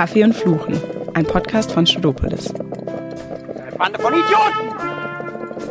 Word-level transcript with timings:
Kaffee 0.00 0.24
und 0.24 0.34
Fluchen, 0.34 0.80
ein 1.12 1.26
Podcast 1.26 1.72
von 1.72 1.86
Studopolis. 1.86 2.54
Eine 2.54 3.76
Bande 3.76 3.98
von 3.98 4.14
Idioten! 4.14 4.70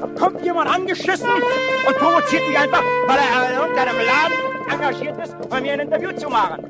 Da 0.01 0.07
kommt 0.19 0.45
jemand 0.45 0.69
angeschissen 0.69 1.27
und 1.27 1.97
provoziert 1.97 2.47
mich 2.47 2.59
einfach, 2.59 2.83
weil 3.07 3.17
er 3.17 3.49
in 3.49 3.57
irgendeinem 3.59 3.95
Laden 3.97 4.71
engagiert 4.71 5.25
ist, 5.25 5.49
bei 5.49 5.59
mir 5.59 5.73
ein 5.73 5.79
Interview 5.79 6.11
zu 6.11 6.29
machen. 6.29 6.63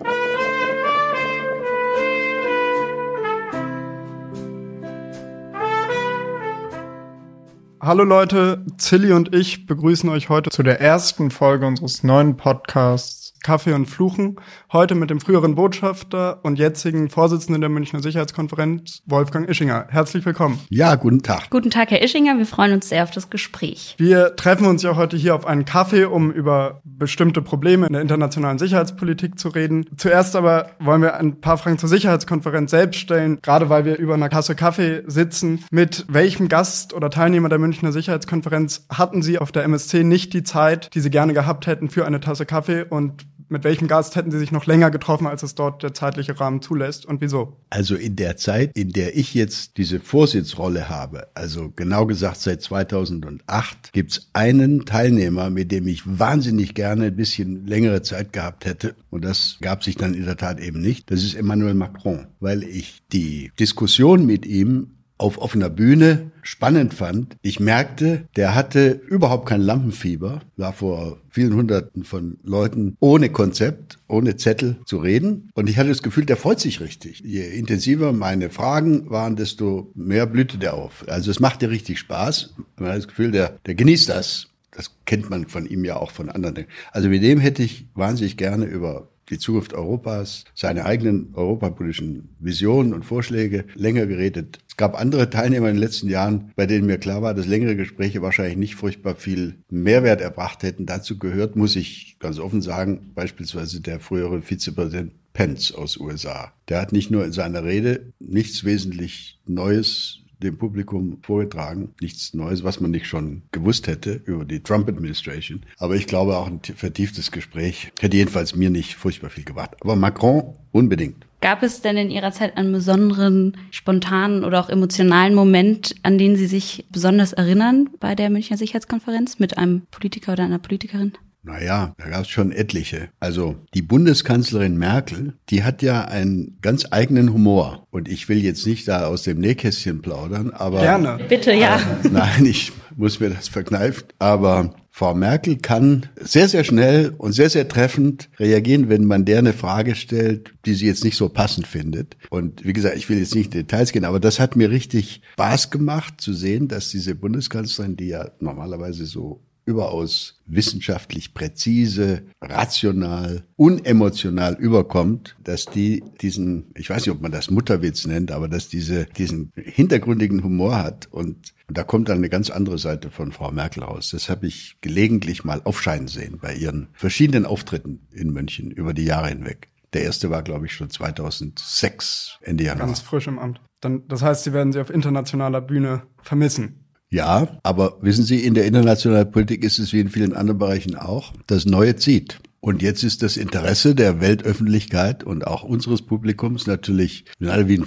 Hallo 7.81 8.05
Leute, 8.05 8.65
Zilli 8.77 9.11
und 9.11 9.35
ich 9.35 9.65
begrüßen 9.65 10.09
euch 10.09 10.29
heute 10.29 10.49
zu 10.49 10.63
der 10.63 10.79
ersten 10.79 11.29
Folge 11.29 11.67
unseres 11.67 12.03
neuen 12.03 12.37
Podcasts 12.37 13.18
Kaffee 13.43 13.73
und 13.73 13.85
Fluchen. 13.85 14.37
Heute 14.71 14.95
mit 14.95 15.09
dem 15.09 15.19
früheren 15.19 15.55
Botschafter 15.55 16.39
und 16.43 16.59
jetzigen 16.59 17.09
Vorsitzenden 17.09 17.61
der 17.61 17.69
Münchner 17.69 18.01
Sicherheitskonferenz, 18.01 19.01
Wolfgang 19.05 19.49
Ischinger. 19.49 19.87
Herzlich 19.89 20.25
willkommen. 20.25 20.59
Ja, 20.69 20.95
guten 20.95 21.23
Tag. 21.23 21.49
Guten 21.49 21.69
Tag, 21.69 21.91
Herr 21.91 22.01
Ischinger. 22.01 22.37
Wir 22.37 22.45
freuen 22.45 22.73
uns 22.73 22.89
sehr 22.89 23.03
auf 23.03 23.11
das 23.11 23.29
Gespräch. 23.29 23.95
Wir 23.97 24.35
treffen 24.35 24.65
uns 24.65 24.83
ja 24.83 24.95
heute 24.95 25.17
hier 25.17 25.35
auf 25.35 25.45
einen 25.45 25.65
Kaffee, 25.65 26.05
um 26.05 26.31
über 26.31 26.81
bestimmte 26.83 27.41
Probleme 27.41 27.87
in 27.87 27.93
der 27.93 28.01
internationalen 28.01 28.59
Sicherheitspolitik 28.59 29.39
zu 29.39 29.49
reden. 29.49 29.85
Zuerst 29.97 30.35
aber 30.35 30.71
wollen 30.79 31.01
wir 31.01 31.15
ein 31.15 31.41
paar 31.41 31.57
Fragen 31.57 31.77
zur 31.77 31.89
Sicherheitskonferenz 31.89 32.71
selbst 32.71 32.99
stellen, 32.99 33.39
gerade 33.41 33.69
weil 33.69 33.85
wir 33.85 33.97
über 33.97 34.13
einer 34.13 34.29
Kasse 34.29 34.55
Kaffee 34.55 35.03
sitzen. 35.07 35.63
Mit 35.71 36.05
welchem 36.09 36.49
Gast 36.49 36.93
oder 36.93 37.09
Teilnehmer 37.09 37.49
der 37.49 37.59
Münchner 37.59 37.91
Sicherheitskonferenz 37.91 38.85
hatten 38.89 39.21
Sie 39.21 39.39
auf 39.39 39.51
der 39.51 39.63
MSC 39.63 40.03
nicht 40.03 40.33
die 40.33 40.43
Zeit, 40.43 40.93
die 40.93 40.99
Sie 40.99 41.09
gerne 41.09 41.33
gehabt 41.33 41.67
hätten 41.67 41.89
für 41.89 42.05
eine 42.05 42.19
Tasse 42.19 42.45
Kaffee 42.45 42.83
und 42.83 43.28
mit 43.49 43.63
welchem 43.63 43.87
Gast 43.87 44.15
hätten 44.15 44.31
Sie 44.31 44.39
sich 44.39 44.51
noch 44.51 44.65
länger 44.65 44.91
getroffen, 44.91 45.27
als 45.27 45.43
es 45.43 45.55
dort 45.55 45.83
der 45.83 45.93
zeitliche 45.93 46.39
Rahmen 46.39 46.61
zulässt 46.61 47.05
und 47.05 47.21
wieso? 47.21 47.57
Also 47.69 47.95
in 47.95 48.15
der 48.15 48.37
Zeit, 48.37 48.71
in 48.75 48.91
der 48.91 49.17
ich 49.17 49.33
jetzt 49.33 49.77
diese 49.77 49.99
Vorsitzrolle 49.99 50.89
habe, 50.89 51.27
also 51.33 51.71
genau 51.75 52.05
gesagt 52.05 52.37
seit 52.37 52.61
2008, 52.61 53.91
gibt's 53.93 54.29
einen 54.33 54.85
Teilnehmer, 54.85 55.49
mit 55.49 55.71
dem 55.71 55.87
ich 55.87 56.03
wahnsinnig 56.05 56.75
gerne 56.75 57.05
ein 57.05 57.15
bisschen 57.15 57.65
längere 57.65 58.01
Zeit 58.01 58.33
gehabt 58.33 58.65
hätte. 58.65 58.95
Und 59.09 59.25
das 59.25 59.57
gab 59.61 59.83
sich 59.83 59.95
dann 59.95 60.13
in 60.13 60.25
der 60.25 60.37
Tat 60.37 60.59
eben 60.59 60.81
nicht. 60.81 61.11
Das 61.11 61.23
ist 61.23 61.35
Emmanuel 61.35 61.73
Macron, 61.73 62.27
weil 62.39 62.63
ich 62.63 63.01
die 63.11 63.51
Diskussion 63.59 64.25
mit 64.25 64.45
ihm 64.45 64.98
auf 65.19 65.37
offener 65.37 65.69
Bühne 65.69 66.31
spannend 66.41 66.93
fand. 66.93 67.35
Ich 67.41 67.59
merkte, 67.59 68.27
der 68.35 68.55
hatte 68.55 69.01
überhaupt 69.07 69.47
kein 69.47 69.61
Lampenfieber, 69.61 70.41
war 70.57 70.73
vor 70.73 71.17
vielen 71.29 71.53
hunderten 71.53 72.03
von 72.03 72.37
Leuten 72.43 72.95
ohne 72.99 73.29
Konzept, 73.29 73.99
ohne 74.07 74.37
Zettel 74.37 74.77
zu 74.85 74.97
reden. 74.97 75.51
Und 75.53 75.69
ich 75.69 75.77
hatte 75.77 75.89
das 75.89 76.01
Gefühl, 76.01 76.25
der 76.25 76.37
freut 76.37 76.59
sich 76.59 76.79
richtig. 76.79 77.19
Je 77.19 77.47
intensiver 77.47 78.13
meine 78.13 78.49
Fragen 78.49 79.09
waren, 79.09 79.35
desto 79.35 79.91
mehr 79.93 80.25
blühte 80.25 80.57
der 80.57 80.73
auf. 80.73 81.05
Also 81.07 81.29
es 81.29 81.39
machte 81.39 81.69
richtig 81.69 81.99
Spaß. 81.99 82.55
Man 82.77 82.89
hat 82.89 82.97
das 82.97 83.07
Gefühl, 83.07 83.31
der, 83.31 83.59
der 83.65 83.75
genießt 83.75 84.09
das. 84.09 84.47
Das 84.71 84.95
kennt 85.05 85.29
man 85.29 85.47
von 85.47 85.65
ihm 85.65 85.83
ja 85.83 85.97
auch 85.97 86.11
von 86.11 86.29
anderen. 86.29 86.65
Also 86.91 87.09
mit 87.09 87.21
dem 87.21 87.39
hätte 87.39 87.61
ich 87.63 87.87
wahnsinnig 87.95 88.37
gerne 88.37 88.65
über 88.65 89.09
die 89.29 89.37
Zukunft 89.37 89.73
Europas, 89.73 90.43
seine 90.53 90.85
eigenen 90.85 91.29
europapolitischen 91.33 92.29
Visionen 92.39 92.93
und 92.93 93.05
Vorschläge 93.05 93.65
länger 93.75 94.05
geredet. 94.05 94.59
Es 94.67 94.77
gab 94.77 94.99
andere 94.99 95.29
Teilnehmer 95.29 95.69
in 95.69 95.75
den 95.75 95.81
letzten 95.81 96.09
Jahren, 96.09 96.51
bei 96.55 96.65
denen 96.65 96.85
mir 96.85 96.97
klar 96.97 97.21
war, 97.21 97.33
dass 97.33 97.47
längere 97.47 97.75
Gespräche 97.75 98.21
wahrscheinlich 98.21 98.57
nicht 98.57 98.75
furchtbar 98.75 99.15
viel 99.15 99.55
Mehrwert 99.69 100.21
erbracht 100.21 100.63
hätten. 100.63 100.85
Dazu 100.85 101.17
gehört, 101.17 101.55
muss 101.55 101.75
ich 101.75 102.17
ganz 102.19 102.39
offen 102.39 102.61
sagen, 102.61 103.11
beispielsweise 103.15 103.81
der 103.81 103.99
frühere 103.99 104.41
Vizepräsident 104.41 105.13
Pence 105.33 105.73
aus 105.73 105.97
USA. 105.97 106.53
Der 106.67 106.81
hat 106.81 106.91
nicht 106.91 107.11
nur 107.11 107.23
in 107.23 107.31
seiner 107.31 107.63
Rede 107.63 108.13
nichts 108.19 108.63
wesentlich 108.63 109.39
Neues 109.45 110.19
dem 110.39 110.57
Publikum 110.57 111.19
vorgetragen. 111.21 111.93
Nichts 112.01 112.33
Neues, 112.33 112.63
was 112.63 112.79
man 112.79 112.91
nicht 112.91 113.07
schon 113.07 113.43
gewusst 113.51 113.87
hätte 113.87 114.21
über 114.25 114.45
die 114.45 114.61
Trump 114.61 114.87
Administration. 114.87 115.63
Aber 115.77 115.95
ich 115.95 116.07
glaube, 116.07 116.37
auch 116.37 116.47
ein 116.47 116.61
vertieftes 116.61 117.31
Gespräch 117.31 117.91
hätte 117.99 118.17
jedenfalls 118.17 118.55
mir 118.55 118.69
nicht 118.69 118.95
furchtbar 118.95 119.29
viel 119.29 119.43
gebracht. 119.43 119.75
Aber 119.81 119.95
Macron 119.95 120.55
unbedingt. 120.71 121.25
Gab 121.41 121.63
es 121.63 121.81
denn 121.81 121.95
in 121.95 122.11
Ihrer 122.11 122.33
Zeit 122.33 122.57
einen 122.57 122.73
besonderen, 122.73 123.55
spontanen 123.71 124.43
oder 124.43 124.59
auch 124.59 124.69
emotionalen 124.69 125.33
Moment, 125.33 125.95
an 126.03 126.17
den 126.17 126.35
Sie 126.35 126.47
sich 126.47 126.85
besonders 126.91 127.31
erinnern 127.31 127.89
bei 127.99 128.13
der 128.13 128.29
Münchner 128.29 128.57
Sicherheitskonferenz 128.57 129.39
mit 129.39 129.57
einem 129.57 129.83
Politiker 129.89 130.33
oder 130.33 130.43
einer 130.43 130.59
Politikerin? 130.59 131.13
Naja, 131.41 131.95
da 131.97 132.09
gab 132.09 132.21
es 132.21 132.29
schon 132.29 132.51
etliche. 132.51 133.09
Also 133.19 133.55
die 133.73 133.81
Bundeskanzlerin 133.81 134.77
Merkel, 134.77 135.33
die 135.49 135.63
hat 135.63 135.81
ja 135.81 136.05
einen 136.05 136.57
ganz 136.61 136.87
eigenen 136.91 137.33
Humor. 137.33 137.87
Und 137.91 138.09
ich 138.09 138.27
will 138.27 138.43
jetzt 138.43 138.65
nicht 138.67 138.87
da 138.87 139.05
aus 139.07 139.23
dem 139.23 139.39
Nähkästchen 139.39 140.01
plaudern, 140.01 140.51
aber. 140.51 140.81
Gerne. 140.81 141.19
Bitte, 141.29 141.53
ja. 141.53 141.77
Äh, 141.77 142.09
nein, 142.11 142.45
ich 142.45 142.73
muss 142.95 143.19
mir 143.19 143.29
das 143.29 143.47
verkneifen. 143.47 144.03
Aber 144.19 144.75
Frau 144.91 145.15
Merkel 145.15 145.57
kann 145.57 146.07
sehr, 146.19 146.49
sehr 146.49 146.65
schnell 146.65 147.13
und 147.17 147.31
sehr, 147.31 147.49
sehr 147.49 147.69
treffend 147.69 148.29
reagieren, 148.37 148.89
wenn 148.89 149.05
man 149.05 149.23
der 149.23 149.39
eine 149.39 149.53
Frage 149.53 149.95
stellt, 149.95 150.53
die 150.65 150.73
sie 150.73 150.87
jetzt 150.87 151.05
nicht 151.05 151.15
so 151.15 151.29
passend 151.29 151.67
findet. 151.67 152.17
Und 152.29 152.65
wie 152.65 152.73
gesagt, 152.73 152.97
ich 152.97 153.07
will 153.07 153.17
jetzt 153.17 153.33
nicht 153.33 153.55
in 153.55 153.61
Details 153.61 153.93
gehen, 153.93 154.03
aber 154.03 154.19
das 154.19 154.41
hat 154.41 154.57
mir 154.57 154.69
richtig 154.69 155.21
Spaß 155.33 155.71
gemacht 155.71 156.19
zu 156.19 156.33
sehen, 156.33 156.67
dass 156.67 156.89
diese 156.89 157.15
Bundeskanzlerin, 157.15 157.95
die 157.95 158.07
ja 158.09 158.31
normalerweise 158.41 159.05
so 159.05 159.41
überaus 159.69 160.41
wissenschaftlich 160.47 161.35
präzise, 161.35 162.23
rational, 162.41 163.43
unemotional 163.55 164.55
überkommt, 164.55 165.37
dass 165.43 165.65
die 165.65 166.03
diesen, 166.21 166.71
ich 166.75 166.89
weiß 166.89 167.05
nicht, 167.05 167.15
ob 167.15 167.21
man 167.21 167.31
das 167.31 167.51
Mutterwitz 167.51 168.07
nennt, 168.07 168.31
aber 168.31 168.47
dass 168.47 168.67
diese, 168.67 169.05
diesen 169.05 169.51
hintergründigen 169.55 170.43
Humor 170.43 170.77
hat 170.77 171.07
und, 171.11 171.53
da 171.71 171.83
kommt 171.83 172.09
dann 172.09 172.17
eine 172.17 172.29
ganz 172.29 172.49
andere 172.49 172.79
Seite 172.79 173.11
von 173.11 173.31
Frau 173.31 173.51
Merkel 173.51 173.83
raus. 173.83 174.09
Das 174.09 174.27
habe 174.27 174.47
ich 174.47 174.77
gelegentlich 174.81 175.43
mal 175.43 175.61
aufscheinen 175.65 176.07
sehen 176.07 176.39
bei 176.41 176.55
ihren 176.55 176.87
verschiedenen 176.93 177.45
Auftritten 177.45 178.07
in 178.11 178.31
München 178.33 178.71
über 178.71 178.95
die 178.95 179.05
Jahre 179.05 179.27
hinweg. 179.27 179.69
Der 179.93 180.01
erste 180.01 180.31
war, 180.31 180.41
glaube 180.41 180.65
ich, 180.65 180.73
schon 180.73 180.89
2006, 180.89 182.39
Ende 182.41 182.63
Januar. 182.63 182.87
Ganz 182.87 183.01
frisch 183.01 183.27
im 183.27 183.37
Amt. 183.37 183.61
Dann, 183.81 184.07
das 184.07 184.23
heißt, 184.23 184.43
Sie 184.43 184.53
werden 184.53 184.73
sie 184.73 184.81
auf 184.81 184.89
internationaler 184.89 185.61
Bühne 185.61 186.03
vermissen. 186.21 186.88
Ja, 187.11 187.59
aber 187.63 187.97
wissen 188.01 188.23
Sie, 188.23 188.43
in 188.43 188.53
der 188.53 188.65
internationalen 188.65 189.31
Politik 189.31 189.63
ist 189.63 189.79
es 189.79 189.93
wie 189.93 189.99
in 189.99 190.09
vielen 190.09 190.33
anderen 190.33 190.59
Bereichen 190.59 190.95
auch, 190.95 191.33
das 191.47 191.65
Neue 191.65 191.95
zieht. 191.95 192.39
Und 192.61 192.81
jetzt 192.81 193.03
ist 193.03 193.23
das 193.23 193.37
Interesse 193.37 193.95
der 193.95 194.19
Weltöffentlichkeit 194.19 195.23
und 195.23 195.47
auch 195.47 195.63
unseres 195.63 196.01
Publikums 196.01 196.67
natürlich 196.67 197.25
alle 197.41 197.67
wie 197.67 197.77
ein 197.77 197.85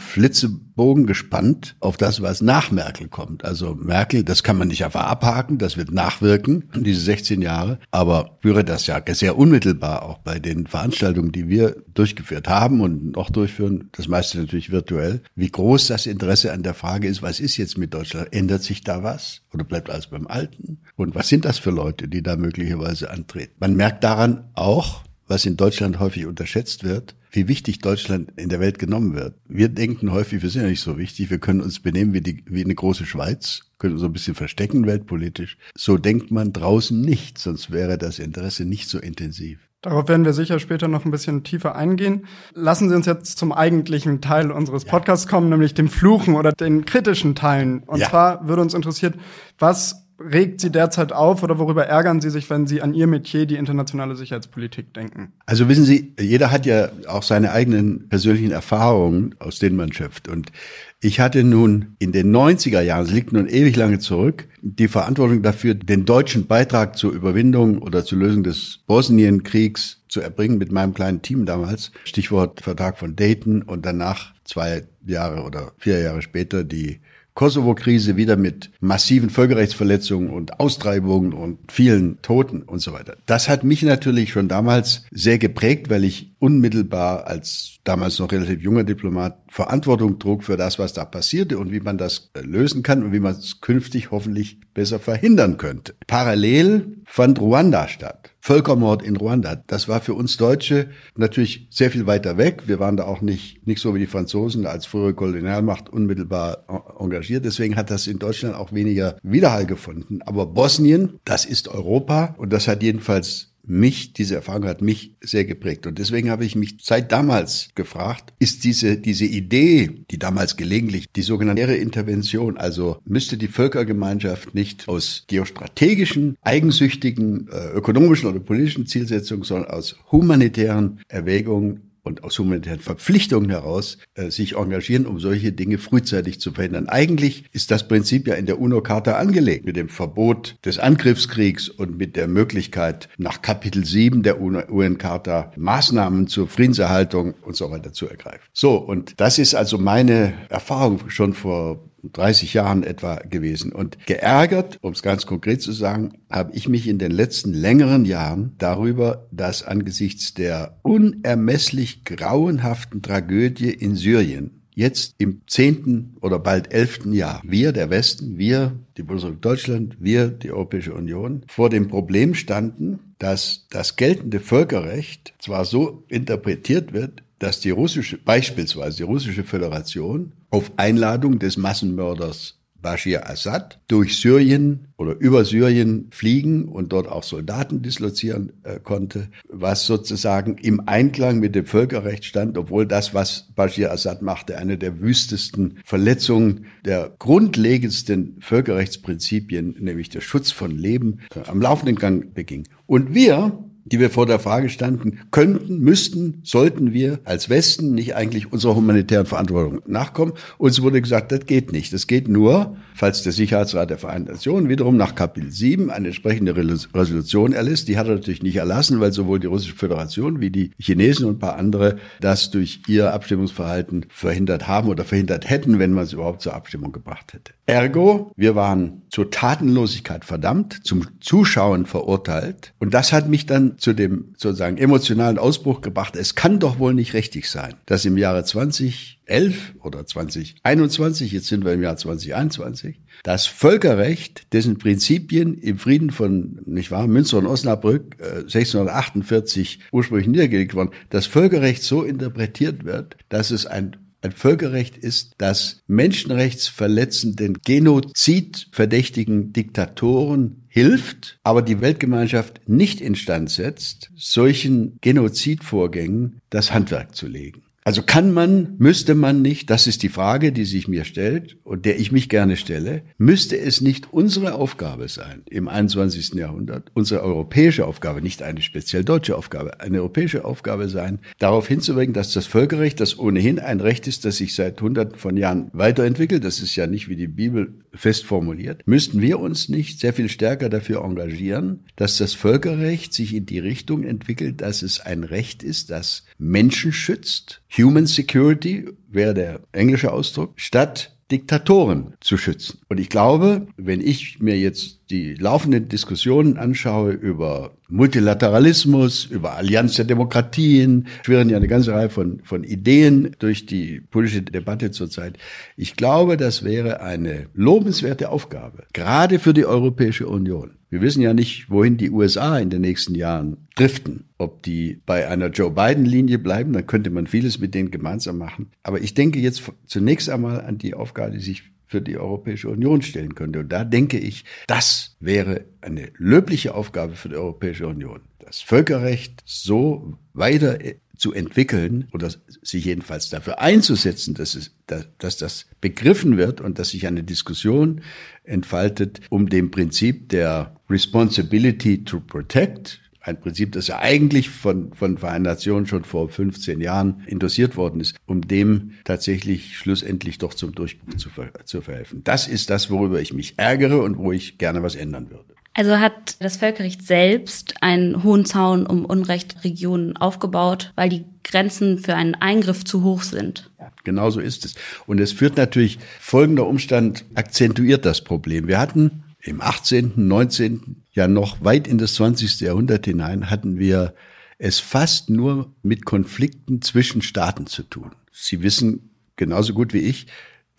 Flitzebogen 0.72 1.06
gespannt 1.06 1.76
auf 1.80 1.96
das, 1.96 2.22
was 2.22 2.40
nach 2.40 2.70
Merkel 2.70 3.08
kommt. 3.08 3.44
Also 3.44 3.74
Merkel, 3.74 4.24
das 4.24 4.42
kann 4.42 4.56
man 4.56 4.68
nicht 4.68 4.84
einfach 4.84 5.04
abhaken, 5.04 5.58
das 5.58 5.76
wird 5.76 5.92
nachwirken, 5.92 6.70
diese 6.74 7.00
16 7.00 7.42
Jahre. 7.42 7.78
Aber 7.90 8.38
führe 8.40 8.64
das 8.64 8.86
ja 8.86 9.00
sehr 9.12 9.36
unmittelbar 9.36 10.02
auch 10.02 10.18
bei 10.18 10.38
den 10.38 10.66
Veranstaltungen, 10.66 11.32
die 11.32 11.48
wir 11.48 11.76
durchgeführt 11.92 12.48
haben 12.48 12.80
und 12.80 13.16
noch 13.16 13.30
durchführen, 13.30 13.90
das 13.92 14.08
meiste 14.08 14.38
natürlich 14.38 14.70
virtuell, 14.70 15.22
wie 15.34 15.50
groß 15.50 15.88
das 15.88 16.06
Interesse 16.06 16.52
an 16.52 16.62
der 16.62 16.74
Frage 16.74 17.08
ist, 17.08 17.22
was 17.22 17.40
ist 17.40 17.56
jetzt 17.56 17.78
mit 17.78 17.92
Deutschland? 17.92 18.32
Ändert 18.32 18.62
sich 18.62 18.82
da 18.82 19.02
was? 19.02 19.42
Oder 19.52 19.64
bleibt 19.64 19.90
alles 19.90 20.06
beim 20.06 20.26
Alten? 20.26 20.78
Und 20.96 21.14
was 21.14 21.28
sind 21.28 21.44
das 21.44 21.58
für 21.58 21.70
Leute, 21.70 22.08
die 22.08 22.22
da 22.22 22.36
möglicherweise 22.36 23.10
antreten? 23.10 23.54
Man 23.60 23.74
merkt 23.76 24.04
daran 24.04 24.50
auch, 24.54 25.04
was 25.26 25.46
in 25.46 25.56
Deutschland 25.56 25.98
häufig 25.98 26.26
unterschätzt 26.26 26.84
wird, 26.84 27.14
wie 27.30 27.48
wichtig 27.48 27.78
Deutschland 27.78 28.32
in 28.36 28.48
der 28.48 28.60
Welt 28.60 28.78
genommen 28.78 29.14
wird. 29.14 29.34
Wir 29.48 29.68
denken 29.68 30.12
häufig, 30.12 30.42
wir 30.42 30.50
sind 30.50 30.62
ja 30.62 30.68
nicht 30.68 30.82
so 30.82 30.98
wichtig, 30.98 31.30
wir 31.30 31.38
können 31.38 31.60
uns 31.60 31.80
benehmen 31.80 32.12
wie, 32.12 32.20
die, 32.20 32.44
wie 32.46 32.64
eine 32.64 32.74
große 32.74 33.06
Schweiz, 33.06 33.62
können 33.78 33.94
uns 33.94 34.00
so 34.02 34.06
ein 34.06 34.12
bisschen 34.12 34.34
verstecken 34.34 34.86
weltpolitisch. 34.86 35.56
So 35.76 35.96
denkt 35.96 36.30
man 36.30 36.52
draußen 36.52 37.00
nicht, 37.00 37.38
sonst 37.38 37.70
wäre 37.70 37.96
das 37.98 38.18
Interesse 38.18 38.64
nicht 38.64 38.88
so 38.88 38.98
intensiv. 38.98 39.60
Darauf 39.80 40.06
werden 40.08 40.24
wir 40.24 40.32
sicher 40.32 40.60
später 40.60 40.86
noch 40.86 41.04
ein 41.04 41.10
bisschen 41.10 41.42
tiefer 41.42 41.74
eingehen. 41.74 42.26
Lassen 42.54 42.88
Sie 42.88 42.94
uns 42.94 43.06
jetzt 43.06 43.36
zum 43.36 43.50
eigentlichen 43.50 44.20
Teil 44.20 44.52
unseres 44.52 44.84
Podcasts 44.84 45.26
kommen, 45.26 45.48
nämlich 45.48 45.74
dem 45.74 45.88
Fluchen 45.88 46.36
oder 46.36 46.52
den 46.52 46.84
kritischen 46.84 47.34
Teilen. 47.34 47.80
Und 47.80 47.98
Ja. 47.98 48.08
zwar 48.08 48.46
würde 48.46 48.62
uns 48.62 48.74
interessieren, 48.74 49.14
was 49.58 50.01
regt 50.30 50.60
Sie 50.60 50.70
derzeit 50.70 51.12
auf 51.12 51.42
oder 51.42 51.58
worüber 51.58 51.86
ärgern 51.86 52.20
Sie 52.20 52.30
sich, 52.30 52.48
wenn 52.50 52.66
Sie 52.66 52.82
an 52.82 52.94
Ihr 52.94 53.06
Metier, 53.06 53.46
die 53.46 53.56
internationale 53.56 54.16
Sicherheitspolitik, 54.16 54.94
denken? 54.94 55.32
Also 55.46 55.68
wissen 55.68 55.84
Sie, 55.84 56.14
jeder 56.18 56.50
hat 56.50 56.66
ja 56.66 56.90
auch 57.08 57.22
seine 57.22 57.52
eigenen 57.52 58.08
persönlichen 58.08 58.50
Erfahrungen, 58.50 59.34
aus 59.38 59.58
denen 59.58 59.76
man 59.76 59.92
schöpft. 59.92 60.28
Und 60.28 60.52
ich 61.00 61.20
hatte 61.20 61.42
nun 61.42 61.96
in 61.98 62.12
den 62.12 62.34
90er 62.34 62.80
Jahren, 62.80 63.06
es 63.06 63.12
liegt 63.12 63.32
nun 63.32 63.48
ewig 63.48 63.74
lange 63.76 63.98
zurück, 63.98 64.48
die 64.60 64.88
Verantwortung 64.88 65.42
dafür, 65.42 65.74
den 65.74 66.04
deutschen 66.04 66.46
Beitrag 66.46 66.96
zur 66.96 67.12
Überwindung 67.12 67.78
oder 67.78 68.04
zur 68.04 68.18
Lösung 68.18 68.44
des 68.44 68.80
Bosnienkriegs 68.86 70.02
zu 70.08 70.20
erbringen 70.20 70.58
mit 70.58 70.70
meinem 70.70 70.94
kleinen 70.94 71.22
Team 71.22 71.46
damals. 71.46 71.90
Stichwort 72.04 72.60
Vertrag 72.60 72.98
von 72.98 73.16
Dayton 73.16 73.62
und 73.62 73.84
danach 73.84 74.32
zwei 74.44 74.84
Jahre 75.04 75.42
oder 75.42 75.72
vier 75.78 76.00
Jahre 76.00 76.22
später 76.22 76.64
die 76.64 77.00
Kosovo-Krise 77.34 78.16
wieder 78.16 78.36
mit 78.36 78.70
massiven 78.80 79.30
Völkerrechtsverletzungen 79.30 80.30
und 80.30 80.60
Austreibungen 80.60 81.32
und 81.32 81.72
vielen 81.72 82.20
Toten 82.22 82.62
und 82.62 82.80
so 82.80 82.92
weiter. 82.92 83.16
Das 83.26 83.48
hat 83.48 83.64
mich 83.64 83.82
natürlich 83.82 84.32
schon 84.32 84.48
damals 84.48 85.04
sehr 85.10 85.38
geprägt, 85.38 85.88
weil 85.90 86.04
ich 86.04 86.32
unmittelbar 86.38 87.26
als 87.26 87.78
damals 87.84 88.18
noch 88.18 88.32
relativ 88.32 88.62
junger 88.62 88.84
Diplomat 88.84 89.38
Verantwortung 89.48 90.18
trug 90.18 90.44
für 90.44 90.56
das, 90.56 90.78
was 90.78 90.92
da 90.92 91.04
passierte 91.04 91.58
und 91.58 91.72
wie 91.72 91.80
man 91.80 91.98
das 91.98 92.30
äh, 92.34 92.40
lösen 92.40 92.82
kann 92.82 93.02
und 93.02 93.12
wie 93.12 93.20
man 93.20 93.32
es 93.32 93.60
künftig 93.60 94.10
hoffentlich 94.10 94.58
besser 94.74 94.98
verhindern 94.98 95.56
könnte. 95.56 95.94
Parallel 96.06 96.98
fand 97.06 97.40
Ruanda 97.40 97.88
statt. 97.88 98.31
Völkermord 98.44 99.04
in 99.04 99.16
Ruanda. 99.16 99.54
Das 99.68 99.86
war 99.86 100.00
für 100.00 100.14
uns 100.14 100.36
Deutsche 100.36 100.88
natürlich 101.14 101.68
sehr 101.70 101.92
viel 101.92 102.06
weiter 102.08 102.38
weg. 102.38 102.64
Wir 102.66 102.80
waren 102.80 102.96
da 102.96 103.04
auch 103.04 103.20
nicht, 103.20 103.64
nicht 103.68 103.80
so 103.80 103.94
wie 103.94 104.00
die 104.00 104.08
Franzosen 104.08 104.66
als 104.66 104.84
frühere 104.84 105.14
Kolonialmacht 105.14 105.88
unmittelbar 105.88 106.64
engagiert. 106.98 107.44
Deswegen 107.44 107.76
hat 107.76 107.88
das 107.92 108.08
in 108.08 108.18
Deutschland 108.18 108.56
auch 108.56 108.72
weniger 108.72 109.16
Widerhall 109.22 109.64
gefunden. 109.64 110.22
Aber 110.22 110.46
Bosnien, 110.46 111.20
das 111.24 111.44
ist 111.44 111.68
Europa 111.68 112.34
und 112.36 112.52
das 112.52 112.66
hat 112.66 112.82
jedenfalls 112.82 113.51
mich, 113.64 114.12
diese 114.12 114.34
Erfahrung 114.34 114.64
hat 114.64 114.82
mich 114.82 115.14
sehr 115.20 115.44
geprägt. 115.44 115.86
Und 115.86 115.98
deswegen 115.98 116.30
habe 116.30 116.44
ich 116.44 116.56
mich 116.56 116.76
seit 116.82 117.12
damals 117.12 117.70
gefragt, 117.74 118.32
ist 118.38 118.64
diese, 118.64 118.96
diese 118.96 119.24
Idee, 119.24 120.04
die 120.10 120.18
damals 120.18 120.56
gelegentlich 120.56 121.06
die 121.12 121.22
sogenannte 121.22 121.62
Intervention, 121.62 122.56
also 122.56 122.98
müsste 123.04 123.36
die 123.36 123.48
Völkergemeinschaft 123.48 124.54
nicht 124.54 124.88
aus 124.88 125.24
geostrategischen, 125.28 126.36
eigensüchtigen, 126.42 127.48
äh, 127.48 127.68
ökonomischen 127.70 128.28
oder 128.28 128.40
politischen 128.40 128.86
Zielsetzungen, 128.86 129.44
sondern 129.44 129.70
aus 129.70 129.96
humanitären 130.10 131.00
Erwägungen 131.08 131.91
und 132.02 132.24
aus 132.24 132.38
humanitären 132.38 132.80
Verpflichtungen 132.80 133.50
heraus 133.50 133.98
äh, 134.14 134.30
sich 134.30 134.56
engagieren, 134.56 135.06
um 135.06 135.20
solche 135.20 135.52
Dinge 135.52 135.78
frühzeitig 135.78 136.40
zu 136.40 136.52
verhindern. 136.52 136.88
Eigentlich 136.88 137.44
ist 137.52 137.70
das 137.70 137.86
Prinzip 137.86 138.26
ja 138.26 138.34
in 138.34 138.46
der 138.46 138.60
UNO-Charta 138.60 139.12
angelegt, 139.12 139.64
mit 139.64 139.76
dem 139.76 139.88
Verbot 139.88 140.56
des 140.64 140.78
Angriffskriegs 140.78 141.68
und 141.68 141.96
mit 141.96 142.16
der 142.16 142.28
Möglichkeit, 142.28 143.08
nach 143.18 143.42
Kapitel 143.42 143.84
7 143.84 144.22
der 144.22 144.40
UN-Charta 144.40 145.52
Maßnahmen 145.56 146.26
zur 146.26 146.48
Friedenserhaltung 146.48 147.34
und 147.42 147.56
so 147.56 147.70
weiter 147.70 147.92
zu 147.92 148.08
ergreifen. 148.08 148.42
So, 148.52 148.76
und 148.76 149.20
das 149.20 149.38
ist 149.38 149.54
also 149.54 149.78
meine 149.78 150.34
Erfahrung 150.48 151.08
schon 151.08 151.34
vor 151.34 151.91
30 152.02 152.54
Jahren 152.54 152.82
etwa 152.82 153.16
gewesen. 153.16 153.72
Und 153.72 154.06
geärgert, 154.06 154.78
um 154.80 154.92
es 154.92 155.02
ganz 155.02 155.26
konkret 155.26 155.62
zu 155.62 155.72
sagen, 155.72 156.12
habe 156.30 156.54
ich 156.54 156.68
mich 156.68 156.88
in 156.88 156.98
den 156.98 157.12
letzten 157.12 157.52
längeren 157.52 158.04
Jahren 158.04 158.54
darüber, 158.58 159.26
dass 159.30 159.62
angesichts 159.62 160.34
der 160.34 160.78
unermesslich 160.82 162.04
grauenhaften 162.04 163.02
Tragödie 163.02 163.70
in 163.70 163.96
Syrien 163.96 164.62
jetzt 164.74 165.14
im 165.18 165.42
zehnten 165.46 166.16
oder 166.20 166.38
bald 166.38 166.72
elften 166.72 167.12
Jahr 167.12 167.42
wir, 167.44 167.72
der 167.72 167.90
Westen, 167.90 168.38
wir, 168.38 168.72
die 168.96 169.02
Bundesrepublik 169.02 169.42
Deutschland, 169.42 169.96
wir, 170.00 170.28
die 170.28 170.50
Europäische 170.50 170.94
Union, 170.94 171.44
vor 171.48 171.70
dem 171.70 171.88
Problem 171.88 172.34
standen, 172.34 173.14
dass 173.18 173.66
das 173.70 173.96
geltende 173.96 174.40
Völkerrecht 174.40 175.34
zwar 175.38 175.64
so 175.64 176.04
interpretiert 176.08 176.92
wird, 176.92 177.22
dass 177.42 177.58
die 177.58 177.70
russische, 177.70 178.18
beispielsweise 178.18 178.98
die 178.98 179.02
russische 179.02 179.42
Föderation 179.42 180.32
auf 180.50 180.70
Einladung 180.76 181.40
des 181.40 181.56
Massenmörders 181.56 182.58
Bashir 182.80 183.28
Assad 183.28 183.80
durch 183.88 184.20
Syrien 184.20 184.88
oder 184.96 185.16
über 185.18 185.44
Syrien 185.44 186.08
fliegen 186.10 186.66
und 186.66 186.92
dort 186.92 187.08
auch 187.08 187.22
Soldaten 187.22 187.80
dislozieren 187.82 188.52
äh, 188.64 188.78
konnte, 188.80 189.28
was 189.48 189.86
sozusagen 189.86 190.58
im 190.58 190.86
Einklang 190.86 191.38
mit 191.38 191.54
dem 191.54 191.64
Völkerrecht 191.64 192.24
stand, 192.24 192.58
obwohl 192.58 192.86
das, 192.86 193.14
was 193.14 193.48
Bashir 193.54 193.92
Assad 193.92 194.22
machte, 194.22 194.58
eine 194.58 194.78
der 194.78 195.00
wüstesten 195.00 195.78
Verletzungen 195.84 196.66
der 196.84 197.12
grundlegendsten 197.18 198.36
Völkerrechtsprinzipien, 198.40 199.76
nämlich 199.80 200.10
der 200.10 200.20
Schutz 200.20 200.50
von 200.50 200.70
Leben, 200.70 201.20
äh, 201.34 201.48
am 201.48 201.60
laufenden 201.60 201.96
Gang 201.96 202.34
beging. 202.34 202.68
Und 202.86 203.14
wir 203.14 203.58
die 203.84 204.00
wir 204.00 204.10
vor 204.10 204.26
der 204.26 204.38
Frage 204.38 204.68
standen, 204.68 205.20
könnten, 205.30 205.78
müssten, 205.78 206.40
sollten 206.42 206.92
wir 206.92 207.20
als 207.24 207.48
Westen 207.48 207.94
nicht 207.94 208.14
eigentlich 208.14 208.52
unserer 208.52 208.76
humanitären 208.76 209.26
Verantwortung 209.26 209.80
nachkommen? 209.86 210.32
Uns 210.58 210.82
wurde 210.82 211.00
gesagt, 211.00 211.32
das 211.32 211.46
geht 211.46 211.72
nicht. 211.72 211.92
Das 211.92 212.06
geht 212.06 212.28
nur, 212.28 212.76
falls 212.94 213.22
der 213.22 213.32
Sicherheitsrat 213.32 213.90
der 213.90 213.98
Vereinten 213.98 214.32
Nationen 214.32 214.68
wiederum 214.68 214.96
nach 214.96 215.14
Kapitel 215.14 215.50
7 215.50 215.90
eine 215.90 216.08
entsprechende 216.08 216.56
Resolution 216.56 217.52
erlässt. 217.52 217.88
Die 217.88 217.98
hat 217.98 218.06
er 218.06 218.14
natürlich 218.14 218.42
nicht 218.42 218.56
erlassen, 218.56 219.00
weil 219.00 219.12
sowohl 219.12 219.40
die 219.40 219.46
Russische 219.46 219.74
Föderation 219.74 220.40
wie 220.40 220.50
die 220.50 220.70
Chinesen 220.78 221.26
und 221.26 221.36
ein 221.36 221.38
paar 221.38 221.56
andere 221.56 221.98
das 222.20 222.50
durch 222.50 222.82
ihr 222.88 223.12
Abstimmungsverhalten 223.12 224.06
verhindert 224.08 224.68
haben 224.68 224.88
oder 224.88 225.04
verhindert 225.04 225.48
hätten, 225.48 225.78
wenn 225.78 225.92
man 225.92 226.04
es 226.04 226.12
überhaupt 226.12 226.42
zur 226.42 226.54
Abstimmung 226.54 226.92
gebracht 226.92 227.32
hätte. 227.32 227.52
Ergo, 227.66 228.32
wir 228.36 228.54
waren 228.54 229.02
zur 229.10 229.30
Tatenlosigkeit 229.30 230.24
verdammt, 230.24 230.84
zum 230.84 231.06
Zuschauen 231.20 231.86
verurteilt. 231.86 232.74
Und 232.78 232.94
das 232.94 233.12
hat 233.12 233.28
mich 233.28 233.46
dann 233.46 233.71
zu 233.76 233.92
dem 233.92 234.34
sozusagen 234.36 234.78
emotionalen 234.78 235.38
Ausbruch 235.38 235.80
gebracht. 235.80 236.16
Es 236.16 236.34
kann 236.34 236.58
doch 236.58 236.78
wohl 236.78 236.94
nicht 236.94 237.14
richtig 237.14 237.48
sein, 237.48 237.74
dass 237.86 238.04
im 238.04 238.18
Jahre 238.18 238.44
2011 238.44 239.74
oder 239.82 240.06
2021, 240.06 241.32
jetzt 241.32 241.46
sind 241.46 241.64
wir 241.64 241.72
im 241.72 241.82
Jahr 241.82 241.96
2021, 241.96 243.00
das 243.22 243.46
Völkerrecht, 243.46 244.52
dessen 244.52 244.78
Prinzipien 244.78 245.54
im 245.58 245.78
Frieden 245.78 246.10
von, 246.10 246.60
nicht 246.66 246.90
wahr, 246.90 247.06
Münster 247.06 247.38
und 247.38 247.46
Osnabrück 247.46 248.16
äh, 248.18 248.40
1648 248.40 249.80
ursprünglich 249.92 250.28
niedergelegt 250.28 250.74
worden, 250.74 250.90
das 251.10 251.26
Völkerrecht 251.26 251.82
so 251.82 252.02
interpretiert 252.02 252.84
wird, 252.84 253.16
dass 253.28 253.50
es 253.50 253.66
ein 253.66 253.96
ein 254.22 254.32
Völkerrecht 254.32 254.96
ist, 254.96 255.34
das 255.38 255.82
menschenrechtsverletzenden, 255.86 257.58
genozidverdächtigen 257.64 259.52
Diktatoren 259.52 260.64
hilft, 260.68 261.38
aber 261.42 261.62
die 261.62 261.80
Weltgemeinschaft 261.80 262.68
nicht 262.68 263.00
instand 263.00 263.50
setzt, 263.50 264.10
solchen 264.16 264.98
Genozidvorgängen 265.00 266.40
das 266.50 266.72
Handwerk 266.72 267.14
zu 267.14 267.26
legen. 267.26 267.62
Also 267.84 268.02
kann 268.02 268.32
man, 268.32 268.76
müsste 268.78 269.16
man 269.16 269.42
nicht, 269.42 269.68
das 269.68 269.88
ist 269.88 270.04
die 270.04 270.08
Frage, 270.08 270.52
die 270.52 270.64
sich 270.64 270.86
mir 270.86 271.04
stellt 271.04 271.56
und 271.64 271.84
der 271.84 271.98
ich 271.98 272.12
mich 272.12 272.28
gerne 272.28 272.56
stelle, 272.56 273.02
müsste 273.18 273.58
es 273.58 273.80
nicht 273.80 274.12
unsere 274.12 274.54
Aufgabe 274.54 275.08
sein 275.08 275.42
im 275.50 275.66
21. 275.66 276.34
Jahrhundert, 276.34 276.90
unsere 276.94 277.22
europäische 277.22 277.84
Aufgabe, 277.84 278.22
nicht 278.22 278.42
eine 278.42 278.62
speziell 278.62 279.04
deutsche 279.04 279.36
Aufgabe, 279.36 279.80
eine 279.80 279.98
europäische 279.98 280.44
Aufgabe 280.44 280.88
sein, 280.88 281.18
darauf 281.40 281.66
hinzuwirken, 281.66 282.14
dass 282.14 282.32
das 282.32 282.46
Völkerrecht, 282.46 283.00
das 283.00 283.18
ohnehin 283.18 283.58
ein 283.58 283.80
Recht 283.80 284.06
ist, 284.06 284.24
das 284.24 284.36
sich 284.36 284.54
seit 284.54 284.80
hunderten 284.80 285.18
von 285.18 285.36
Jahren 285.36 285.68
weiterentwickelt, 285.72 286.44
das 286.44 286.60
ist 286.60 286.76
ja 286.76 286.86
nicht 286.86 287.08
wie 287.08 287.16
die 287.16 287.26
Bibel 287.26 287.74
fest 287.92 288.24
formuliert, 288.24 288.82
müssten 288.86 289.20
wir 289.20 289.40
uns 289.40 289.68
nicht 289.68 289.98
sehr 289.98 290.12
viel 290.12 290.28
stärker 290.28 290.68
dafür 290.68 291.04
engagieren, 291.04 291.80
dass 291.96 292.16
das 292.16 292.34
Völkerrecht 292.34 293.12
sich 293.12 293.34
in 293.34 293.46
die 293.46 293.58
Richtung 293.58 294.04
entwickelt, 294.04 294.60
dass 294.60 294.82
es 294.82 295.00
ein 295.00 295.24
Recht 295.24 295.64
ist, 295.64 295.90
das 295.90 296.24
Menschen 296.38 296.92
schützt, 296.92 297.61
Human 297.76 298.06
Security 298.06 298.88
wäre 299.08 299.34
der 299.34 299.60
englische 299.72 300.12
Ausdruck, 300.12 300.52
statt 300.56 301.16
Diktatoren 301.30 302.12
zu 302.20 302.36
schützen. 302.36 302.80
Und 302.90 303.00
ich 303.00 303.08
glaube, 303.08 303.66
wenn 303.78 304.02
ich 304.02 304.40
mir 304.40 304.58
jetzt 304.58 305.00
die 305.08 305.32
laufenden 305.34 305.88
Diskussionen 305.88 306.58
anschaue 306.58 307.12
über 307.12 307.72
Multilateralismus, 307.88 309.24
über 309.24 309.54
Allianz 309.54 309.96
der 309.96 310.04
Demokratien, 310.04 311.06
schwirren 311.24 311.48
ja 311.48 311.56
eine 311.56 311.68
ganze 311.68 311.92
Reihe 311.92 312.10
von, 312.10 312.40
von 312.44 312.64
Ideen 312.64 313.34
durch 313.38 313.64
die 313.64 314.00
politische 314.00 314.42
Debatte 314.42 314.90
zurzeit. 314.90 315.38
Ich 315.74 315.96
glaube, 315.96 316.36
das 316.36 316.64
wäre 316.64 317.00
eine 317.00 317.46
lobenswerte 317.54 318.28
Aufgabe, 318.28 318.84
gerade 318.92 319.38
für 319.38 319.54
die 319.54 319.64
Europäische 319.64 320.28
Union. 320.28 320.76
Wir 320.92 321.00
wissen 321.00 321.22
ja 321.22 321.32
nicht, 321.32 321.70
wohin 321.70 321.96
die 321.96 322.10
USA 322.10 322.58
in 322.58 322.68
den 322.68 322.82
nächsten 322.82 323.14
Jahren 323.14 323.66
driften. 323.76 324.24
Ob 324.36 324.62
die 324.62 325.00
bei 325.06 325.26
einer 325.26 325.46
Joe 325.46 325.70
Biden-Linie 325.70 326.38
bleiben, 326.38 326.74
dann 326.74 326.86
könnte 326.86 327.08
man 327.08 327.26
vieles 327.26 327.58
mit 327.58 327.74
denen 327.74 327.90
gemeinsam 327.90 328.36
machen. 328.36 328.72
Aber 328.82 329.00
ich 329.00 329.14
denke 329.14 329.38
jetzt 329.38 329.72
zunächst 329.86 330.28
einmal 330.28 330.60
an 330.60 330.76
die 330.76 330.92
Aufgabe, 330.92 331.32
die 331.32 331.40
sich 331.40 331.62
für 331.86 332.02
die 332.02 332.18
Europäische 332.18 332.68
Union 332.68 333.00
stellen 333.00 333.34
könnte. 333.34 333.60
Und 333.60 333.70
da 333.70 333.84
denke 333.84 334.18
ich, 334.18 334.44
das 334.66 335.16
wäre 335.18 335.64
eine 335.80 336.10
löbliche 336.18 336.74
Aufgabe 336.74 337.14
für 337.14 337.30
die 337.30 337.36
Europäische 337.36 337.86
Union. 337.86 338.20
Das 338.38 338.60
Völkerrecht 338.60 339.42
so 339.46 340.18
weiter 340.34 340.78
zu 341.16 341.32
entwickeln 341.32 342.08
oder 342.12 342.30
sich 342.62 342.84
jedenfalls 342.84 343.28
dafür 343.28 343.60
einzusetzen, 343.60 344.34
dass, 344.34 344.54
es, 344.54 344.72
dass, 345.18 345.36
das 345.36 345.66
begriffen 345.80 346.36
wird 346.36 346.60
und 346.60 346.78
dass 346.78 346.90
sich 346.90 347.06
eine 347.06 347.22
Diskussion 347.22 348.00
entfaltet 348.44 349.20
um 349.30 349.48
dem 349.48 349.70
Prinzip 349.70 350.30
der 350.30 350.76
Responsibility 350.88 352.04
to 352.04 352.20
Protect, 352.20 353.00
ein 353.20 353.40
Prinzip, 353.40 353.72
das 353.72 353.86
ja 353.86 354.00
eigentlich 354.00 354.50
von, 354.50 354.92
von 354.94 355.18
Vereinten 355.18 355.44
Nationen 355.44 355.86
schon 355.86 356.04
vor 356.04 356.28
15 356.28 356.80
Jahren 356.80 357.22
interessiert 357.26 357.76
worden 357.76 358.00
ist, 358.00 358.16
um 358.26 358.40
dem 358.42 358.92
tatsächlich 359.04 359.76
schlussendlich 359.76 360.38
doch 360.38 360.54
zum 360.54 360.74
Durchbruch 360.74 361.14
zu, 361.16 361.30
zu 361.64 361.80
verhelfen. 361.82 362.24
Das 362.24 362.48
ist 362.48 362.70
das, 362.70 362.90
worüber 362.90 363.20
ich 363.20 363.32
mich 363.32 363.58
ärgere 363.58 364.02
und 364.02 364.18
wo 364.18 364.32
ich 364.32 364.58
gerne 364.58 364.82
was 364.82 364.96
ändern 364.96 365.30
würde. 365.30 365.54
Also 365.74 365.98
hat 365.98 366.36
das 366.40 366.58
Völkerrecht 366.58 367.06
selbst 367.06 367.74
einen 367.80 368.22
hohen 368.22 368.44
Zaun 368.44 368.86
um 368.86 369.04
Unrechtregionen 369.04 370.16
aufgebaut, 370.16 370.92
weil 370.96 371.08
die 371.08 371.24
Grenzen 371.44 371.98
für 371.98 372.14
einen 372.14 372.34
Eingriff 372.34 372.84
zu 372.84 373.02
hoch 373.02 373.22
sind. 373.22 373.70
Ja, 373.80 373.90
genau 374.04 374.30
so 374.30 374.40
ist 374.40 374.64
es. 374.64 374.74
Und 375.06 375.18
es 375.18 375.32
führt 375.32 375.56
natürlich, 375.56 375.98
folgender 376.20 376.66
Umstand 376.66 377.24
akzentuiert 377.34 378.04
das 378.04 378.22
Problem. 378.22 378.68
Wir 378.68 378.78
hatten 378.78 379.24
im 379.40 379.60
18., 379.60 380.12
19., 380.16 380.96
ja 381.12 381.26
noch 381.26 381.62
weit 381.64 381.88
in 381.88 381.98
das 381.98 382.14
20. 382.14 382.60
Jahrhundert 382.60 383.04
hinein 383.04 383.50
hatten 383.50 383.78
wir 383.78 384.14
es 384.58 384.78
fast 384.78 385.28
nur 385.28 385.74
mit 385.82 386.04
Konflikten 386.04 386.82
zwischen 386.82 387.22
Staaten 387.22 387.66
zu 387.66 387.82
tun. 387.82 388.12
Sie 388.30 388.62
wissen 388.62 389.10
genauso 389.36 389.74
gut 389.74 389.92
wie 389.92 389.98
ich, 389.98 390.26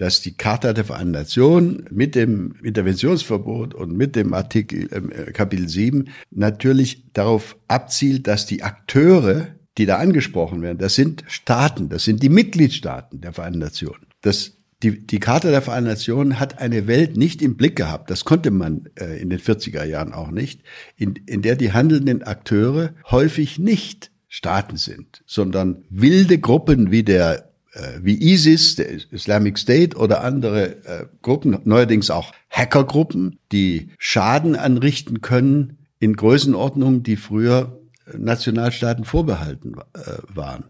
dass 0.04 0.20
die 0.20 0.36
Charta 0.36 0.74
der 0.74 0.84
Vereinten 0.84 1.12
Nationen 1.12 1.86
mit 1.90 2.14
dem 2.14 2.56
Interventionsverbot 2.62 3.74
und 3.74 3.96
mit 3.96 4.18
dem 4.18 4.34
Artikel 4.34 4.90
äh, 4.92 5.32
Kapitel 5.32 5.70
7 5.70 6.10
natürlich 6.30 7.06
darauf 7.14 7.56
abzielt, 7.70 8.28
dass 8.28 8.46
die 8.46 8.64
Akteure, 8.64 9.48
die 9.78 9.86
da 9.86 10.00
angesprochen 10.00 10.62
werden, 10.62 10.78
das 10.78 10.96
sind 10.96 11.24
Staaten, 11.28 11.88
das 11.88 12.04
sind 12.04 12.22
die 12.22 12.28
Mitgliedstaaten 12.28 13.22
der 13.22 13.32
Vereinten 13.32 13.60
Nationen. 13.60 14.06
Das 14.20 14.58
die, 14.84 15.08
die 15.08 15.22
Charta 15.22 15.52
der 15.52 15.62
Vereinten 15.62 15.92
Nationen 15.92 16.38
hat 16.38 16.60
eine 16.60 16.86
Welt 16.88 17.16
nicht 17.16 17.42
im 17.42 17.56
Blick 17.56 17.78
gehabt, 17.78 18.12
das 18.12 18.26
konnte 18.26 18.52
man 18.52 18.90
äh, 18.96 19.22
in 19.22 19.30
den 19.30 19.40
40er 19.40 19.86
Jahren 19.86 20.12
auch 20.12 20.32
nicht, 20.32 20.64
in, 20.98 21.14
in 21.28 21.42
der 21.42 21.56
die 21.56 21.72
handelnden 21.72 22.24
Akteure 22.24 22.94
häufig 23.10 23.58
nicht 23.58 24.12
Staaten 24.28 24.76
sind, 24.76 25.24
sondern 25.26 25.86
wilde 25.90 26.40
Gruppen 26.40 26.92
wie 26.92 27.04
der 27.04 27.53
wie 28.02 28.22
ISIS, 28.22 28.76
der 28.76 28.92
Islamic 29.12 29.58
State 29.58 29.98
oder 29.98 30.24
andere 30.24 30.84
äh, 30.86 31.06
Gruppen, 31.22 31.58
neuerdings 31.64 32.10
auch 32.10 32.32
Hackergruppen, 32.50 33.40
die 33.52 33.90
Schaden 33.98 34.56
anrichten 34.56 35.22
können 35.22 35.78
in 36.00 36.16
Größenordnungen, 36.16 37.04
die 37.04 37.16
früher 37.16 37.80
Nationalstaaten 38.16 39.06
vorbehalten 39.06 39.76
äh, 39.94 40.18
waren. 40.28 40.66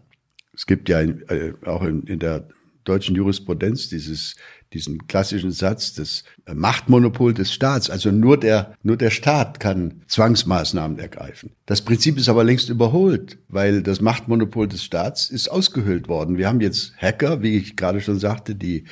Es 0.54 0.66
gibt 0.66 0.88
ja 0.88 1.00
äh, 1.00 1.52
auch 1.66 1.82
in, 1.82 2.04
in 2.04 2.20
der 2.20 2.48
deutschen 2.84 3.16
Jurisprudenz 3.16 3.88
dieses 3.88 4.36
diesen 4.74 5.06
klassischen 5.06 5.52
Satz 5.52 5.94
des 5.94 6.24
Machtmonopol 6.52 7.32
des 7.32 7.52
Staats. 7.52 7.88
Also 7.88 8.10
nur 8.10 8.38
der, 8.38 8.74
nur 8.82 8.96
der 8.96 9.10
Staat 9.10 9.60
kann 9.60 10.02
Zwangsmaßnahmen 10.08 10.98
ergreifen. 10.98 11.52
Das 11.66 11.82
Prinzip 11.82 12.18
ist 12.18 12.28
aber 12.28 12.44
längst 12.44 12.68
überholt, 12.68 13.38
weil 13.48 13.82
das 13.82 14.00
Machtmonopol 14.00 14.68
des 14.68 14.84
Staats 14.84 15.30
ist 15.30 15.48
ausgehöhlt 15.48 16.08
worden. 16.08 16.36
Wir 16.36 16.48
haben 16.48 16.60
jetzt 16.60 16.92
Hacker, 16.98 17.42
wie 17.42 17.56
ich 17.56 17.76
gerade 17.76 18.00
schon 18.00 18.18
sagte, 18.18 18.54
die 18.54 18.84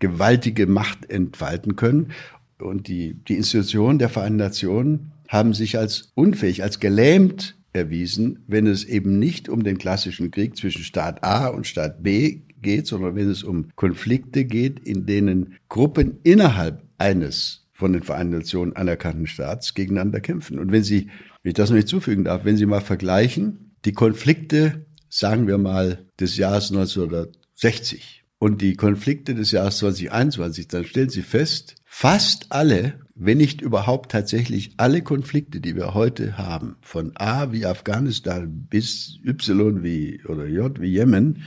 gewaltige 0.00 0.66
Macht 0.66 1.08
entfalten 1.10 1.76
können. 1.76 2.12
Und 2.58 2.88
die, 2.88 3.14
die 3.14 3.36
Institutionen 3.36 3.98
der 3.98 4.08
Vereinten 4.08 4.38
Nationen 4.38 5.12
haben 5.28 5.54
sich 5.54 5.78
als 5.78 6.10
unfähig, 6.14 6.62
als 6.62 6.80
gelähmt 6.80 7.56
erwiesen, 7.72 8.44
wenn 8.46 8.66
es 8.66 8.84
eben 8.84 9.18
nicht 9.18 9.48
um 9.48 9.62
den 9.62 9.78
klassischen 9.78 10.30
Krieg 10.30 10.56
zwischen 10.56 10.82
Staat 10.82 11.22
A 11.22 11.48
und 11.48 11.66
Staat 11.66 12.02
B 12.02 12.40
geht, 12.62 12.86
sondern 12.86 13.16
wenn 13.16 13.30
es 13.30 13.42
um 13.42 13.68
Konflikte 13.76 14.44
geht, 14.44 14.80
in 14.80 15.06
denen 15.06 15.54
Gruppen 15.68 16.18
innerhalb 16.22 16.82
eines 16.98 17.68
von 17.72 17.92
den 17.92 18.02
Vereinten 18.02 18.38
Nationen 18.38 18.74
anerkannten 18.74 19.28
Staats 19.28 19.74
gegeneinander 19.74 20.20
kämpfen. 20.20 20.58
Und 20.58 20.72
wenn 20.72 20.82
Sie, 20.82 21.10
wenn 21.42 21.50
ich 21.50 21.54
das 21.54 21.70
noch 21.70 21.76
nicht 21.76 21.88
zufügen 21.88 22.24
darf, 22.24 22.44
wenn 22.44 22.56
Sie 22.56 22.66
mal 22.66 22.80
vergleichen, 22.80 23.76
die 23.84 23.92
Konflikte, 23.92 24.86
sagen 25.08 25.46
wir 25.46 25.58
mal, 25.58 26.04
des 26.18 26.36
Jahres 26.36 26.72
1960 26.72 28.24
und 28.40 28.62
die 28.62 28.74
Konflikte 28.74 29.36
des 29.36 29.52
Jahres 29.52 29.78
2021, 29.78 30.66
dann 30.66 30.84
stellen 30.84 31.08
Sie 31.08 31.22
fest, 31.22 31.76
fast 31.84 32.46
alle, 32.50 32.94
wenn 33.14 33.38
nicht 33.38 33.60
überhaupt 33.60 34.10
tatsächlich 34.10 34.72
alle 34.76 35.02
Konflikte, 35.02 35.60
die 35.60 35.76
wir 35.76 35.94
heute 35.94 36.36
haben, 36.36 36.76
von 36.80 37.12
A 37.14 37.52
wie 37.52 37.64
Afghanistan 37.64 38.66
bis 38.68 39.20
Y 39.24 39.82
wie 39.82 40.20
oder 40.24 40.46
J 40.46 40.80
wie 40.80 40.90
Jemen, 40.90 41.42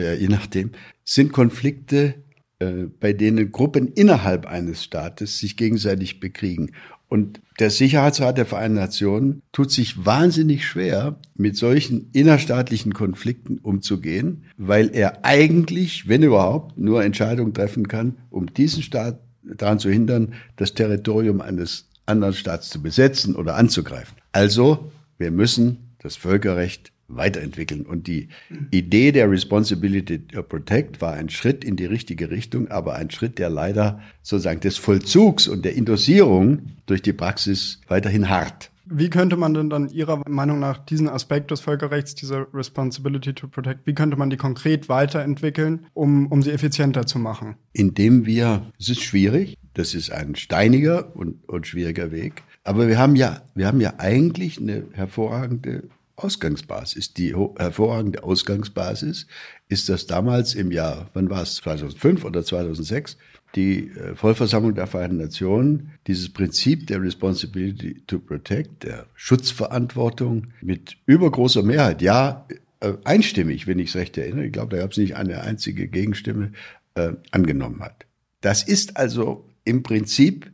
äh, 0.00 0.14
je 0.14 0.28
nachdem, 0.28 0.70
sind 1.04 1.32
Konflikte, 1.32 2.14
äh, 2.58 2.86
bei 2.98 3.12
denen 3.12 3.52
Gruppen 3.52 3.88
innerhalb 3.88 4.46
eines 4.46 4.84
Staates 4.84 5.38
sich 5.38 5.56
gegenseitig 5.56 6.20
bekriegen. 6.20 6.72
Und 7.08 7.40
der 7.58 7.70
Sicherheitsrat 7.70 8.38
der 8.38 8.46
Vereinten 8.46 8.76
Nationen 8.76 9.42
tut 9.50 9.72
sich 9.72 10.06
wahnsinnig 10.06 10.64
schwer, 10.64 11.18
mit 11.34 11.56
solchen 11.56 12.08
innerstaatlichen 12.12 12.94
Konflikten 12.94 13.58
umzugehen, 13.58 14.44
weil 14.56 14.94
er 14.94 15.24
eigentlich, 15.24 16.08
wenn 16.08 16.22
überhaupt, 16.22 16.78
nur 16.78 17.02
Entscheidungen 17.02 17.52
treffen 17.52 17.88
kann, 17.88 18.18
um 18.30 18.54
diesen 18.54 18.84
Staat 18.84 19.20
daran 19.42 19.80
zu 19.80 19.90
hindern, 19.90 20.34
das 20.54 20.74
Territorium 20.74 21.40
eines 21.40 21.88
anderen 22.06 22.34
Staats 22.34 22.70
zu 22.70 22.80
besetzen 22.80 23.34
oder 23.34 23.56
anzugreifen. 23.56 24.16
Also, 24.30 24.92
wir 25.18 25.32
müssen 25.32 25.94
das 25.98 26.16
Völkerrecht 26.16 26.92
weiterentwickeln. 27.16 27.86
Und 27.86 28.06
die 28.06 28.28
Idee 28.70 29.12
der 29.12 29.30
Responsibility 29.30 30.26
to 30.26 30.42
Protect 30.42 31.00
war 31.00 31.12
ein 31.12 31.28
Schritt 31.28 31.64
in 31.64 31.76
die 31.76 31.86
richtige 31.86 32.30
Richtung, 32.30 32.68
aber 32.68 32.94
ein 32.94 33.10
Schritt, 33.10 33.38
der 33.38 33.50
leider 33.50 34.00
sozusagen 34.22 34.60
des 34.60 34.76
Vollzugs 34.76 35.48
und 35.48 35.64
der 35.64 35.74
Indossierung 35.74 36.70
durch 36.86 37.02
die 37.02 37.12
Praxis 37.12 37.80
weiterhin 37.88 38.28
hart. 38.28 38.70
Wie 38.92 39.08
könnte 39.08 39.36
man 39.36 39.54
denn 39.54 39.70
dann 39.70 39.88
Ihrer 39.88 40.20
Meinung 40.28 40.58
nach 40.58 40.78
diesen 40.78 41.08
Aspekt 41.08 41.52
des 41.52 41.60
Völkerrechts, 41.60 42.16
diese 42.16 42.48
Responsibility 42.52 43.32
to 43.32 43.46
Protect, 43.46 43.86
wie 43.86 43.94
könnte 43.94 44.16
man 44.16 44.30
die 44.30 44.36
konkret 44.36 44.88
weiterentwickeln, 44.88 45.86
um, 45.94 46.26
um 46.26 46.42
sie 46.42 46.50
effizienter 46.50 47.06
zu 47.06 47.20
machen? 47.20 47.54
Indem 47.72 48.26
wir, 48.26 48.66
es 48.80 48.88
ist 48.88 49.02
schwierig, 49.02 49.56
das 49.74 49.94
ist 49.94 50.10
ein 50.10 50.34
steiniger 50.34 51.14
und, 51.14 51.48
und 51.48 51.68
schwieriger 51.68 52.10
Weg, 52.10 52.42
aber 52.64 52.88
wir 52.88 52.98
haben 52.98 53.14
ja, 53.14 53.42
wir 53.54 53.68
haben 53.68 53.80
ja 53.80 53.94
eigentlich 53.98 54.58
eine 54.58 54.86
hervorragende 54.92 55.84
Ausgangsbasis. 56.24 57.14
Die 57.14 57.34
hervorragende 57.34 58.22
Ausgangsbasis 58.22 59.26
ist, 59.68 59.88
dass 59.88 60.06
damals 60.06 60.54
im 60.54 60.72
Jahr, 60.72 61.10
wann 61.14 61.30
war 61.30 61.42
es, 61.42 61.56
2005 61.56 62.24
oder 62.24 62.44
2006, 62.44 63.16
die 63.54 63.88
äh, 63.88 64.14
Vollversammlung 64.14 64.74
der 64.74 64.86
Vereinten 64.86 65.16
Nationen 65.16 65.92
dieses 66.06 66.32
Prinzip 66.32 66.86
der 66.86 67.02
Responsibility 67.02 68.02
to 68.06 68.18
Protect, 68.18 68.84
der 68.84 69.06
Schutzverantwortung 69.14 70.48
mit 70.60 70.96
übergroßer 71.06 71.62
Mehrheit, 71.62 72.02
ja, 72.02 72.46
äh, 72.80 72.92
einstimmig, 73.04 73.66
wenn 73.66 73.78
ich 73.78 73.90
es 73.90 73.96
recht 73.96 74.16
erinnere, 74.16 74.46
ich 74.46 74.52
glaube, 74.52 74.76
da 74.76 74.82
gab 74.82 74.92
es 74.92 74.98
nicht 74.98 75.16
eine 75.16 75.42
einzige 75.42 75.88
Gegenstimme, 75.88 76.52
äh, 76.94 77.12
angenommen 77.30 77.80
hat. 77.80 78.06
Das 78.40 78.62
ist 78.62 78.96
also 78.96 79.48
im 79.64 79.82
Prinzip 79.82 80.50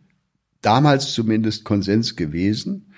damals 0.61 1.13
zumindest 1.13 1.65
Konsens 1.65 2.17
gewesen. 2.17 2.93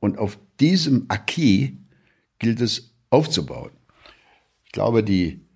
Und 0.00 0.18
auf 0.18 0.38
diesem 0.60 1.06
Acquis 1.08 1.72
gilt 2.38 2.60
es 2.60 2.94
aufzubauen. 3.10 3.70
Ich 4.64 4.72
glaube, 4.72 5.02
die 5.02 5.48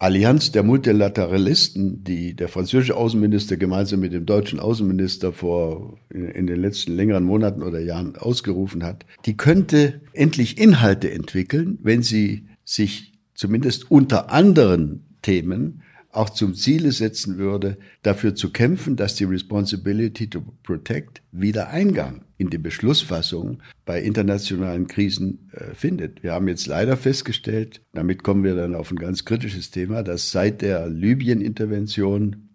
Allianz 0.00 0.52
der 0.52 0.62
Multilateralisten, 0.62 2.04
die 2.04 2.36
der 2.36 2.48
französische 2.48 2.96
Außenminister 2.96 3.56
gemeinsam 3.56 3.98
mit 3.98 4.12
dem 4.12 4.26
deutschen 4.26 4.60
Außenminister 4.60 5.32
vor 5.32 5.98
in, 6.08 6.46
den 6.46 6.60
letzten 6.60 6.94
längeren 6.94 7.24
Monaten 7.24 7.64
oder 7.64 7.80
Jahren 7.80 8.14
ausgerufen 8.16 8.84
hat, 8.84 9.04
die 9.26 9.36
könnte 9.36 10.02
endlich 10.12 10.58
Inhalte 10.58 11.10
entwickeln, 11.10 11.78
wenn 11.82 12.04
sie 12.04 12.46
sich 12.64 13.14
zumindest 13.34 13.90
unter 13.90 14.30
anderen 14.30 15.16
Themen 15.22 15.82
auch 16.18 16.30
zum 16.30 16.54
Ziele 16.54 16.90
setzen 16.90 17.38
würde, 17.38 17.78
dafür 18.02 18.34
zu 18.34 18.50
kämpfen, 18.50 18.96
dass 18.96 19.14
die 19.14 19.24
Responsibility 19.24 20.28
to 20.28 20.42
Protect 20.64 21.22
wieder 21.30 21.68
Eingang 21.68 22.24
in 22.38 22.50
die 22.50 22.58
Beschlussfassung 22.58 23.62
bei 23.86 24.02
internationalen 24.02 24.88
Krisen 24.88 25.48
äh, 25.52 25.74
findet. 25.74 26.24
Wir 26.24 26.32
haben 26.32 26.48
jetzt 26.48 26.66
leider 26.66 26.96
festgestellt, 26.96 27.82
damit 27.92 28.24
kommen 28.24 28.42
wir 28.42 28.56
dann 28.56 28.74
auf 28.74 28.90
ein 28.90 28.98
ganz 28.98 29.24
kritisches 29.24 29.70
Thema, 29.70 30.02
dass 30.02 30.32
seit 30.32 30.60
der 30.60 30.88
Libyen-Intervention 30.88 32.48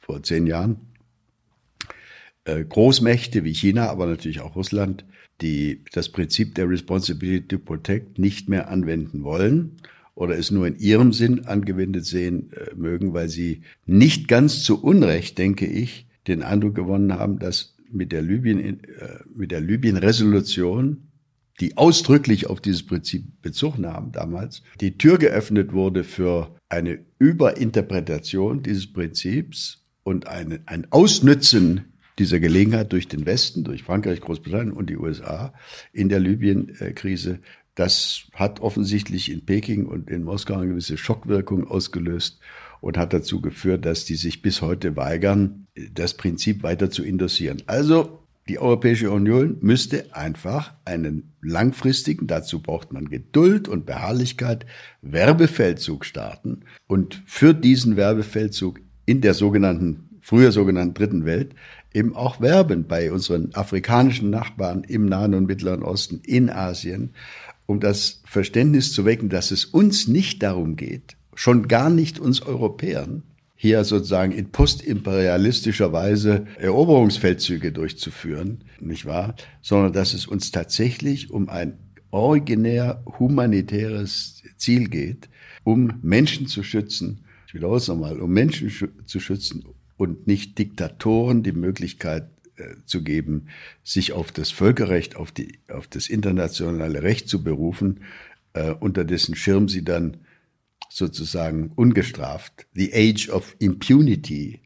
vor 0.00 0.22
zehn 0.22 0.46
Jahren 0.46 0.76
äh, 2.44 2.64
Großmächte 2.64 3.44
wie 3.44 3.52
China, 3.52 3.90
aber 3.90 4.06
natürlich 4.06 4.40
auch 4.40 4.56
Russland, 4.56 5.04
die 5.42 5.84
das 5.92 6.08
Prinzip 6.08 6.54
der 6.54 6.68
Responsibility 6.68 7.46
to 7.46 7.58
Protect 7.58 8.18
nicht 8.18 8.48
mehr 8.48 8.70
anwenden 8.70 9.22
wollen 9.22 9.76
oder 10.14 10.38
es 10.38 10.50
nur 10.50 10.66
in 10.66 10.76
ihrem 10.76 11.12
Sinn 11.12 11.46
angewendet 11.46 12.04
sehen 12.04 12.50
äh, 12.52 12.74
mögen, 12.74 13.14
weil 13.14 13.28
sie 13.28 13.62
nicht 13.86 14.28
ganz 14.28 14.62
zu 14.62 14.82
Unrecht, 14.82 15.38
denke 15.38 15.66
ich, 15.66 16.06
den 16.26 16.42
Eindruck 16.42 16.74
gewonnen 16.74 17.14
haben, 17.14 17.38
dass 17.38 17.76
mit 17.90 18.12
der 18.12 18.22
Libyen, 18.22 18.84
äh, 18.84 19.18
mit 19.34 19.50
der 19.50 19.60
Libyen-Resolution, 19.60 21.08
die 21.60 21.76
ausdrücklich 21.76 22.46
auf 22.46 22.60
dieses 22.60 22.84
Prinzip 22.84 23.24
Bezug 23.42 23.78
nahm 23.78 24.12
damals, 24.12 24.62
die 24.80 24.96
Tür 24.98 25.18
geöffnet 25.18 25.72
wurde 25.72 26.04
für 26.04 26.54
eine 26.68 27.00
Überinterpretation 27.18 28.62
dieses 28.62 28.92
Prinzips 28.92 29.84
und 30.02 30.26
eine, 30.26 30.60
ein 30.66 30.86
Ausnützen 30.90 31.92
dieser 32.18 32.40
Gelegenheit 32.40 32.92
durch 32.92 33.08
den 33.08 33.26
Westen, 33.26 33.64
durch 33.64 33.82
Frankreich, 33.82 34.20
Großbritannien 34.20 34.72
und 34.72 34.90
die 34.90 34.96
USA 34.96 35.54
in 35.92 36.08
der 36.08 36.20
Libyen-Krise 36.20 37.40
das 37.74 38.24
hat 38.34 38.60
offensichtlich 38.60 39.30
in 39.30 39.44
Peking 39.44 39.86
und 39.86 40.10
in 40.10 40.24
Moskau 40.24 40.54
eine 40.54 40.68
gewisse 40.68 40.96
Schockwirkung 40.96 41.66
ausgelöst 41.66 42.40
und 42.80 42.98
hat 42.98 43.12
dazu 43.12 43.40
geführt, 43.40 43.84
dass 43.84 44.04
die 44.04 44.16
sich 44.16 44.42
bis 44.42 44.60
heute 44.60 44.96
weigern, 44.96 45.66
das 45.92 46.14
Prinzip 46.14 46.62
weiter 46.62 46.90
zu 46.90 47.02
indossieren. 47.02 47.62
Also 47.66 48.22
Die 48.48 48.58
Europäische 48.58 49.12
Union 49.12 49.58
müsste 49.60 50.16
einfach 50.16 50.74
einen 50.84 51.32
langfristigen, 51.42 52.26
dazu 52.26 52.60
braucht 52.60 52.92
man 52.92 53.08
Geduld 53.08 53.68
und 53.68 53.86
Beharrlichkeit, 53.86 54.66
Werbefeldzug 55.00 56.04
starten 56.04 56.64
und 56.88 57.22
für 57.24 57.54
diesen 57.54 57.96
Werbefeldzug 57.96 58.80
in 59.06 59.20
der 59.20 59.34
sogenannten, 59.34 60.18
früher 60.20 60.50
sogenannten 60.50 60.94
Dritten 60.94 61.24
Welt 61.24 61.54
eben 61.94 62.16
auch 62.16 62.40
werben 62.40 62.88
bei 62.88 63.12
unseren 63.12 63.54
afrikanischen 63.54 64.30
Nachbarn 64.30 64.82
im 64.84 65.06
Nahen 65.06 65.34
und 65.34 65.46
Mittleren 65.46 65.84
Osten, 65.84 66.20
in 66.24 66.50
Asien, 66.50 67.14
um 67.66 67.80
das 67.80 68.22
Verständnis 68.24 68.92
zu 68.92 69.04
wecken, 69.04 69.28
dass 69.28 69.50
es 69.50 69.64
uns 69.64 70.08
nicht 70.08 70.42
darum 70.42 70.76
geht, 70.76 71.16
schon 71.34 71.68
gar 71.68 71.90
nicht 71.90 72.18
uns 72.18 72.42
Europäern, 72.42 73.22
hier 73.54 73.84
sozusagen 73.84 74.32
in 74.32 74.50
postimperialistischer 74.50 75.92
Weise 75.92 76.46
Eroberungsfeldzüge 76.58 77.70
durchzuführen, 77.70 78.64
nicht 78.80 79.06
wahr? 79.06 79.36
Sondern 79.60 79.92
dass 79.92 80.14
es 80.14 80.26
uns 80.26 80.50
tatsächlich 80.50 81.30
um 81.30 81.48
ein 81.48 81.78
originär 82.10 83.04
humanitäres 83.20 84.42
Ziel 84.56 84.88
geht, 84.88 85.28
um 85.62 85.94
Menschen 86.02 86.48
zu 86.48 86.64
schützen. 86.64 87.20
Ich 87.46 87.54
wiederhole 87.54 87.78
es 87.78 87.86
nochmal, 87.86 88.20
um 88.20 88.32
Menschen 88.32 88.70
zu 89.06 89.20
schützen 89.20 89.64
und 89.96 90.26
nicht 90.26 90.58
Diktatoren 90.58 91.44
die 91.44 91.52
Möglichkeit 91.52 92.28
zu 92.84 93.02
geben, 93.02 93.48
sich 93.82 94.12
auf 94.12 94.32
das 94.32 94.50
Völkerrecht, 94.50 95.16
auf, 95.16 95.32
die, 95.32 95.58
auf 95.68 95.86
das 95.86 96.08
internationale 96.08 97.02
Recht 97.02 97.28
zu 97.28 97.42
berufen, 97.42 98.00
äh, 98.54 98.72
unter 98.72 99.04
dessen 99.04 99.34
Schirm 99.34 99.68
sie 99.68 99.84
dann 99.84 100.18
sozusagen 100.88 101.72
ungestraft. 101.74 102.66
The 102.74 102.92
Age 102.92 103.30
of 103.30 103.56
Impunity 103.58 104.60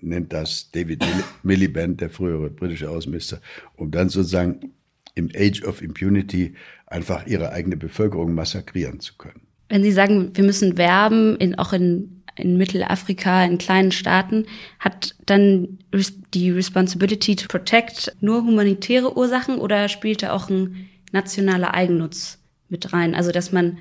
nennt 0.00 0.32
das 0.32 0.70
David 0.70 1.04
Miliband, 1.42 2.00
der 2.00 2.10
frühere 2.10 2.50
britische 2.50 2.90
Außenminister, 2.90 3.40
um 3.76 3.90
dann 3.90 4.08
sozusagen 4.08 4.72
im 5.14 5.30
Age 5.34 5.62
of 5.64 5.82
Impunity 5.82 6.54
einfach 6.86 7.26
ihre 7.26 7.52
eigene 7.52 7.76
Bevölkerung 7.76 8.34
massakrieren 8.34 9.00
zu 9.00 9.16
können. 9.16 9.42
Wenn 9.68 9.82
Sie 9.82 9.92
sagen, 9.92 10.30
wir 10.34 10.44
müssen 10.44 10.78
werben, 10.78 11.36
in, 11.36 11.56
auch 11.56 11.72
in, 11.72 12.17
in 12.38 12.56
Mittelafrika, 12.56 13.44
in 13.44 13.58
kleinen 13.58 13.92
Staaten, 13.92 14.46
hat 14.78 15.14
dann 15.26 15.78
die 16.34 16.50
Responsibility 16.50 17.36
to 17.36 17.48
Protect 17.48 18.14
nur 18.20 18.42
humanitäre 18.42 19.16
Ursachen 19.16 19.58
oder 19.58 19.88
spielt 19.88 20.22
da 20.22 20.32
auch 20.32 20.48
ein 20.48 20.88
nationaler 21.12 21.74
Eigennutz 21.74 22.38
mit 22.68 22.92
rein? 22.92 23.14
Also, 23.14 23.32
dass 23.32 23.52
man 23.52 23.78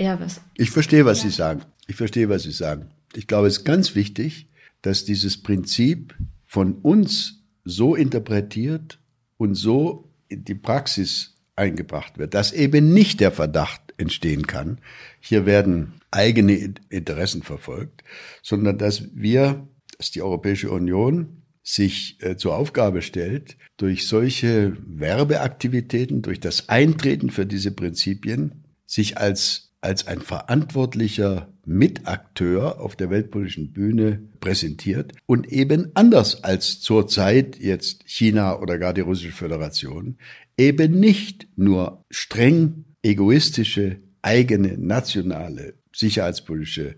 ja, 0.00 0.18
was? 0.18 0.40
Ich 0.56 0.70
verstehe, 0.70 1.04
was 1.04 1.22
ja. 1.22 1.28
Sie 1.28 1.36
sagen. 1.36 1.62
Ich 1.86 1.96
verstehe, 1.96 2.28
was 2.30 2.44
Sie 2.44 2.52
sagen. 2.52 2.90
Ich 3.14 3.26
glaube, 3.26 3.48
es 3.48 3.58
ist 3.58 3.64
ganz 3.64 3.94
wichtig, 3.94 4.48
dass 4.80 5.04
dieses 5.04 5.42
Prinzip 5.42 6.14
von 6.46 6.74
uns 6.74 7.42
so 7.64 7.94
interpretiert 7.94 8.98
und 9.36 9.54
so 9.54 10.10
in 10.28 10.44
die 10.44 10.54
Praxis 10.54 11.34
eingebracht 11.54 12.16
wird, 12.16 12.32
dass 12.32 12.52
eben 12.52 12.94
nicht 12.94 13.20
der 13.20 13.30
Verdacht 13.30 13.82
entstehen 13.98 14.46
kann, 14.46 14.78
hier 15.20 15.44
werden 15.44 15.99
eigene 16.10 16.74
Interessen 16.88 17.42
verfolgt, 17.42 18.04
sondern 18.42 18.78
dass 18.78 19.14
wir, 19.14 19.68
dass 19.98 20.10
die 20.10 20.22
Europäische 20.22 20.70
Union 20.70 21.42
sich 21.62 22.18
äh, 22.20 22.36
zur 22.36 22.56
Aufgabe 22.56 23.02
stellt, 23.02 23.56
durch 23.76 24.06
solche 24.06 24.76
Werbeaktivitäten, 24.86 26.22
durch 26.22 26.40
das 26.40 26.68
Eintreten 26.68 27.30
für 27.30 27.46
diese 27.46 27.70
Prinzipien, 27.70 28.64
sich 28.86 29.18
als 29.18 29.70
als 29.80 30.06
ein 30.06 30.20
verantwortlicher 30.20 31.52
Mitakteur 31.64 32.80
auf 32.80 32.96
der 32.96 33.10
weltpolitischen 33.10 33.72
Bühne 33.72 34.22
präsentiert 34.40 35.12
und 35.26 35.50
eben 35.50 35.90
anders 35.94 36.44
als 36.44 36.80
zurzeit 36.80 37.58
jetzt 37.58 38.02
China 38.06 38.58
oder 38.60 38.78
gar 38.78 38.92
die 38.92 39.00
Russische 39.00 39.32
Föderation 39.32 40.18
eben 40.58 41.00
nicht 41.00 41.48
nur 41.56 42.04
streng 42.10 42.84
egoistische 43.02 44.00
eigene 44.22 44.76
nationale 44.76 45.74
sicherheitspolitische, 45.92 46.96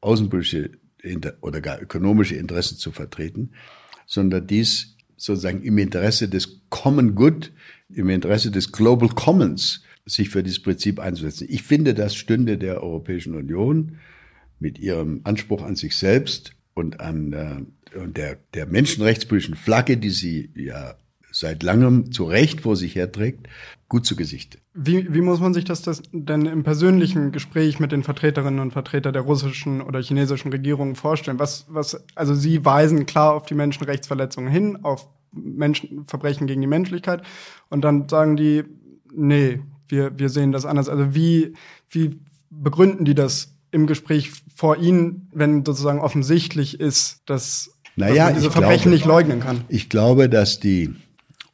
außenpolitische 0.00 0.70
oder 1.40 1.60
gar 1.60 1.80
ökonomische 1.80 2.36
Interessen 2.36 2.78
zu 2.78 2.92
vertreten, 2.92 3.52
sondern 4.06 4.46
dies 4.46 4.96
sozusagen 5.16 5.62
im 5.62 5.78
Interesse 5.78 6.28
des 6.28 6.60
Common 6.68 7.14
Good, 7.14 7.52
im 7.88 8.08
Interesse 8.08 8.50
des 8.50 8.72
Global 8.72 9.08
Commons 9.08 9.82
sich 10.04 10.30
für 10.30 10.42
dieses 10.42 10.60
Prinzip 10.60 10.98
einzusetzen. 10.98 11.46
Ich 11.48 11.62
finde, 11.62 11.94
das 11.94 12.14
stünde 12.14 12.58
der 12.58 12.82
Europäischen 12.82 13.34
Union 13.34 13.98
mit 14.58 14.78
ihrem 14.78 15.20
Anspruch 15.24 15.62
an 15.62 15.76
sich 15.76 15.96
selbst 15.96 16.54
und 16.74 17.00
an 17.00 17.32
äh, 17.32 17.96
und 17.96 18.16
der, 18.16 18.38
der 18.54 18.66
menschenrechtspolitischen 18.66 19.54
Flagge, 19.54 19.98
die 19.98 20.10
sie 20.10 20.50
ja 20.54 20.94
seit 21.32 21.62
langem 21.62 22.12
zu 22.12 22.24
Recht 22.24 22.60
vor 22.60 22.76
sich 22.76 22.94
herträgt, 22.94 23.48
gut 23.88 24.06
zu 24.06 24.16
Gesicht. 24.16 24.58
Wie, 24.74 25.12
wie 25.12 25.20
muss 25.20 25.40
man 25.40 25.52
sich 25.54 25.64
das, 25.64 25.82
das 25.82 26.02
denn 26.12 26.46
im 26.46 26.62
persönlichen 26.62 27.32
Gespräch 27.32 27.80
mit 27.80 27.92
den 27.92 28.02
Vertreterinnen 28.02 28.60
und 28.60 28.72
Vertretern 28.72 29.12
der 29.12 29.22
russischen 29.22 29.80
oder 29.82 30.00
chinesischen 30.00 30.50
Regierung 30.50 30.94
vorstellen? 30.94 31.38
Was, 31.38 31.66
was, 31.68 32.04
also 32.14 32.34
Sie 32.34 32.64
weisen 32.64 33.06
klar 33.06 33.34
auf 33.34 33.46
die 33.46 33.54
Menschenrechtsverletzungen 33.54 34.50
hin, 34.50 34.78
auf 34.82 35.08
Menschen, 35.32 36.04
Verbrechen 36.06 36.46
gegen 36.46 36.60
die 36.60 36.66
Menschlichkeit 36.66 37.22
und 37.68 37.82
dann 37.82 38.08
sagen 38.08 38.36
die, 38.36 38.64
nee, 39.14 39.60
wir, 39.88 40.18
wir 40.18 40.28
sehen 40.28 40.52
das 40.52 40.64
anders. 40.64 40.88
Also 40.88 41.14
wie, 41.14 41.54
wie 41.90 42.18
begründen 42.50 43.04
die 43.04 43.14
das 43.14 43.54
im 43.70 43.86
Gespräch 43.86 44.30
vor 44.54 44.76
Ihnen, 44.76 45.28
wenn 45.32 45.64
sozusagen 45.64 46.00
offensichtlich 46.00 46.78
ist, 46.78 47.22
dass, 47.26 47.70
naja, 47.96 48.14
dass 48.14 48.24
man 48.24 48.34
diese 48.34 48.50
Verbrechen 48.50 48.82
glaube, 48.82 48.90
nicht 48.90 49.04
leugnen 49.06 49.40
kann? 49.40 49.64
Ich 49.68 49.88
glaube, 49.88 50.28
dass 50.28 50.60
die, 50.60 50.94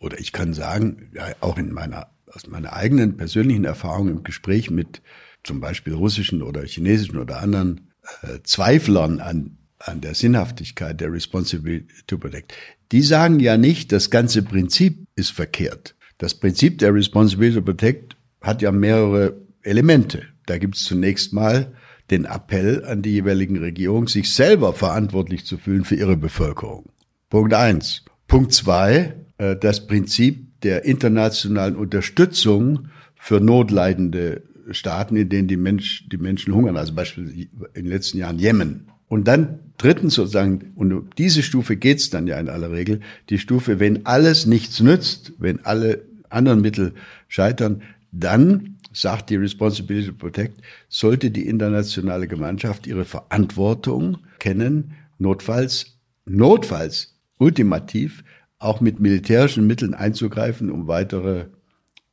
oder 0.01 0.19
ich 0.19 0.33
kann 0.33 0.55
sagen, 0.55 1.11
ja, 1.15 1.27
auch 1.41 1.59
in 1.59 1.73
meiner, 1.73 2.09
aus 2.33 2.47
meiner 2.47 2.73
eigenen 2.73 3.17
persönlichen 3.17 3.65
Erfahrung 3.65 4.09
im 4.09 4.23
Gespräch 4.23 4.71
mit 4.71 5.03
zum 5.43 5.61
Beispiel 5.61 5.95
russischen 5.95 6.43
oder 6.43 6.63
chinesischen 6.65 7.19
oder 7.19 7.41
anderen 7.41 7.93
äh, 8.23 8.39
Zweiflern 8.43 9.21
an, 9.21 9.59
an 9.79 10.01
der 10.01 10.15
Sinnhaftigkeit 10.15 11.01
der 11.01 11.13
Responsibility 11.13 11.87
to 12.07 12.19
Protect, 12.19 12.55
die 12.93 13.03
sagen 13.03 13.41
ja 13.41 13.57
nicht, 13.57 13.93
das 13.93 14.11
ganze 14.11 14.43
Prinzip 14.43 15.07
ist 15.15 15.31
verkehrt. 15.31 15.95
Das 16.19 16.35
Prinzip 16.35 16.79
der 16.79 16.95
Responsibility 16.95 17.57
to 17.59 17.65
Protect 17.65 18.17
hat 18.41 18.63
ja 18.63 18.73
mehrere 18.73 19.37
Elemente. 19.63 20.23
Da 20.47 20.59
gibt 20.59 20.77
es 20.77 20.85
zunächst 20.85 21.33
mal 21.33 21.75
den 22.11 22.25
Appell 22.25 22.85
an 22.85 23.03
die 23.03 23.11
jeweiligen 23.11 23.59
Regierungen, 23.59 24.07
sich 24.07 24.33
selber 24.33 24.73
verantwortlich 24.73 25.45
zu 25.45 25.59
fühlen 25.59 25.85
für 25.85 25.95
ihre 25.95 26.17
Bevölkerung. 26.17 26.87
Punkt 27.29 27.53
eins. 27.53 28.05
Punkt 28.27 28.53
zwei, 28.53 29.15
das 29.38 29.87
Prinzip 29.87 30.61
der 30.62 30.85
internationalen 30.85 31.77
Unterstützung 31.77 32.88
für 33.16 33.40
notleidende 33.40 34.42
Staaten, 34.70 35.16
in 35.16 35.29
denen 35.29 35.48
die, 35.48 35.57
Mensch, 35.57 36.09
die 36.09 36.18
Menschen 36.18 36.55
hungern, 36.55 36.77
also 36.77 36.94
beispielsweise 36.94 37.48
in 37.74 37.85
den 37.85 37.87
letzten 37.87 38.18
Jahren 38.18 38.38
Jemen. 38.38 38.88
Und 39.09 39.27
dann 39.27 39.61
drittens 39.79 40.14
sozusagen, 40.14 40.72
und 40.74 40.92
um 40.92 41.09
diese 41.16 41.42
Stufe 41.42 41.77
geht's 41.77 42.11
dann 42.11 42.27
ja 42.27 42.38
in 42.38 42.48
aller 42.48 42.70
Regel, 42.70 43.01
die 43.31 43.38
Stufe, 43.38 43.81
wenn 43.81 44.05
alles 44.05 44.44
nichts 44.44 44.81
nützt, 44.81 45.33
wenn 45.38 45.64
alle 45.64 46.05
anderen 46.29 46.61
Mittel 46.61 46.92
scheitern, 47.29 47.83
dann 48.12 48.77
sagt 48.92 49.31
die 49.31 49.37
Responsibility 49.37 50.09
to 50.09 50.14
Protect, 50.14 50.61
sollte 50.88 51.31
die 51.31 51.46
internationale 51.46 52.27
Gemeinschaft 52.27 52.87
ihre 52.87 53.05
Verantwortung 53.05 54.18
kennen, 54.38 54.92
notfalls, 55.18 55.98
notfalls, 56.27 57.14
ultimativ 57.38 58.24
auch 58.59 58.81
mit 58.81 59.01
militärischen 59.01 59.66
Mitteln 59.66 59.94
einzugreifen, 59.94 60.71
um 60.71 60.88
weitere 60.88 61.47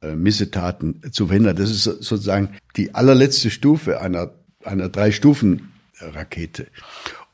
äh, 0.02 0.16
Missetaten 0.16 1.02
zu 1.12 1.28
verhindern. 1.28 1.56
Das 1.56 1.72
ist 1.72 1.84
sozusagen 1.84 2.50
die 2.76 2.94
allerletzte 2.94 3.50
Stufe 3.50 4.02
einer, 4.02 4.32
einer 4.64 4.90
Drei-Stufen-Rakete. 4.90 6.68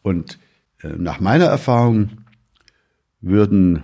Und 0.02 0.40
äh, 0.82 0.90
nach 0.90 1.20
meiner 1.20 1.46
Erfahrung 1.46 2.10
würden 3.20 3.84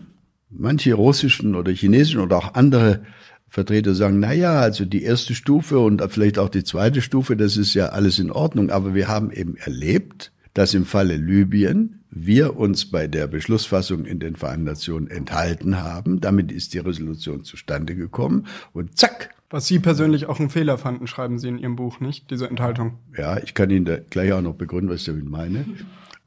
manche 0.49 0.93
russischen 0.93 1.55
oder 1.55 1.71
chinesischen 1.71 2.21
oder 2.21 2.37
auch 2.37 2.53
andere 2.53 3.01
Vertreter 3.49 3.95
sagen, 3.95 4.19
na 4.19 4.33
ja, 4.33 4.59
also 4.59 4.85
die 4.85 5.03
erste 5.03 5.33
Stufe 5.33 5.79
und 5.79 6.01
vielleicht 6.09 6.37
auch 6.37 6.49
die 6.49 6.63
zweite 6.63 7.01
Stufe, 7.01 7.35
das 7.35 7.57
ist 7.57 7.73
ja 7.73 7.87
alles 7.87 8.19
in 8.19 8.31
Ordnung. 8.31 8.69
Aber 8.69 8.93
wir 8.93 9.07
haben 9.07 9.31
eben 9.31 9.55
erlebt, 9.57 10.31
dass 10.53 10.73
im 10.73 10.85
Falle 10.85 11.17
Libyen 11.17 11.96
wir 12.09 12.57
uns 12.57 12.89
bei 12.89 13.07
der 13.07 13.27
Beschlussfassung 13.27 14.05
in 14.05 14.19
den 14.19 14.35
Vereinten 14.35 14.65
Nationen 14.65 15.07
enthalten 15.07 15.81
haben. 15.81 16.21
Damit 16.21 16.51
ist 16.51 16.73
die 16.73 16.79
Resolution 16.79 17.43
zustande 17.43 17.95
gekommen 17.95 18.47
und 18.73 18.97
zack. 18.97 19.35
Was 19.49 19.67
Sie 19.67 19.79
persönlich 19.79 20.25
auch 20.25 20.39
einen 20.39 20.49
Fehler 20.49 20.77
fanden, 20.77 21.07
schreiben 21.07 21.39
Sie 21.39 21.47
in 21.47 21.57
Ihrem 21.57 21.77
Buch, 21.77 21.99
nicht? 21.99 22.29
Diese 22.31 22.49
Enthaltung. 22.49 22.99
Ja, 23.17 23.37
ich 23.37 23.53
kann 23.53 23.69
Ihnen 23.69 23.85
da 23.85 23.97
gleich 23.97 24.33
auch 24.33 24.41
noch 24.41 24.55
begründen, 24.55 24.89
was 24.89 25.01
ich 25.01 25.05
damit 25.05 25.29
meine. 25.29 25.65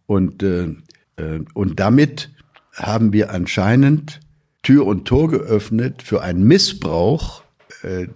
Und, 0.07 0.43
äh, 0.43 0.75
äh, 1.17 1.41
und 1.53 1.81
damit 1.81 2.31
haben 2.73 3.13
wir 3.13 3.31
anscheinend 3.31 4.21
Tür 4.63 4.87
und 4.87 5.07
Tor 5.07 5.29
geöffnet 5.29 6.03
für 6.03 6.23
einen 6.23 6.45
Missbrauch 6.45 7.43
äh, 7.83 8.07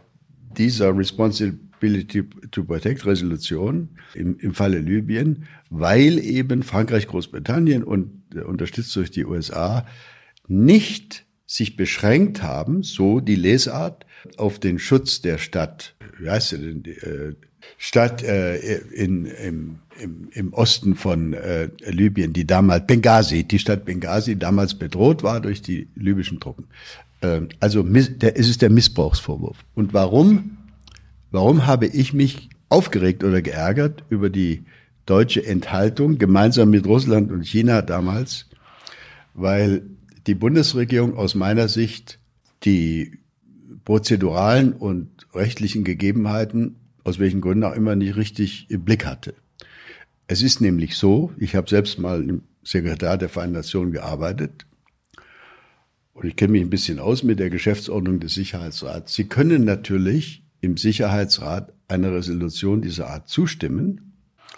dieser 0.57 0.96
Responsibility 0.96 1.63
to 2.51 2.64
Protect 2.64 3.07
Resolution 3.07 3.90
im, 4.14 4.38
im 4.38 4.55
Falle 4.55 4.79
Libyen, 4.79 5.44
weil 5.70 6.18
eben 6.18 6.62
Frankreich, 6.62 7.07
Großbritannien 7.07 7.85
und 7.85 8.23
äh, 8.35 8.40
unterstützt 8.40 8.94
durch 8.97 9.11
die 9.11 9.25
USA 9.25 9.87
nicht 10.47 11.25
sich 11.47 11.77
beschränkt 11.77 12.42
haben, 12.42 12.83
so 12.83 13.20
die 13.20 13.37
Lesart, 13.37 14.07
auf 14.38 14.59
den 14.59 14.79
Schutz 14.79 15.20
der 15.20 15.38
Stadt, 15.38 15.94
wie 16.18 16.31
heißt 16.31 16.51
sie 16.51 16.59
denn, 16.59 16.85
äh, 16.85 17.35
Stadt 17.79 18.23
äh, 18.23 18.79
in, 18.92 19.27
im, 19.27 19.79
im, 20.01 20.29
im 20.33 20.53
Osten 20.53 20.94
von 20.97 21.33
äh, 21.35 21.68
Libyen, 21.87 22.33
die 22.33 22.47
damals, 22.47 22.87
Benghazi, 22.87 23.44
die 23.44 23.59
Stadt 23.59 23.85
Benghazi 23.85 24.37
damals 24.38 24.75
bedroht 24.75 25.23
war 25.23 25.40
durch 25.40 25.62
die 25.62 25.88
libyschen 25.94 26.40
Truppen. 26.40 26.66
Äh, 27.20 27.42
also 27.61 27.83
der, 27.83 28.38
es 28.38 28.49
ist 28.49 28.62
der 28.62 28.70
Missbrauchsvorwurf. 28.70 29.59
Und 29.75 29.92
warum, 29.92 30.59
warum 31.35 31.66
habe 31.66 31.87
ich 31.87 32.12
mich 32.14 32.49
aufgeregt 32.68 33.25
oder 33.25 33.42
geärgert 33.42 34.05
über 34.09 34.31
die 34.31 34.62
deutsche 35.05 35.44
Enthaltung 35.44 36.16
gemeinsam 36.16 36.70
mit 36.70 36.87
Russland 36.87 37.33
und 37.33 37.44
China 37.44 37.83
damals? 37.83 38.47
Weil 39.35 39.83
die 40.29 40.37
Bundesregierung 40.37 41.16
aus 41.16 41.35
meiner 41.35 41.66
Sicht 41.66 42.20
die 42.62 43.18
prozeduralen 43.85 44.73
und 44.73 45.09
rechtlichen 45.35 45.83
Gegebenheiten 45.83 46.77
aus 47.03 47.18
welchen 47.18 47.40
Gründen 47.40 47.64
auch 47.64 47.75
immer 47.75 47.97
nicht 47.97 48.14
richtig 48.14 48.70
im 48.70 48.85
Blick 48.85 49.05
hatte. 49.05 49.35
Es 50.29 50.40
ist 50.40 50.61
nämlich 50.61 50.97
so, 50.97 51.33
ich 51.37 51.57
habe 51.57 51.68
selbst 51.68 51.99
mal 51.99 52.23
im 52.23 52.42
Sekretariat 52.62 53.20
der 53.20 53.29
Vereinten 53.29 53.57
Nationen 53.57 53.90
gearbeitet 53.90 54.66
und 56.14 56.27
ich 56.27 56.37
kenne 56.37 56.53
mich 56.53 56.62
ein 56.62 56.70
bisschen 56.70 57.01
aus 57.01 57.25
mit 57.25 57.40
der 57.40 57.51
Geschäftsordnung 57.51 58.20
des 58.20 58.35
Sicherheitsrats. 58.35 59.14
Sie 59.14 59.25
können 59.25 59.64
natürlich 59.64 60.43
im 60.64 60.77
Sicherheitsrat 60.77 61.72
einer 61.88 62.12
Resolution 62.12 62.81
dieser 62.83 63.09
Art 63.09 63.29
zustimmen 63.29 64.14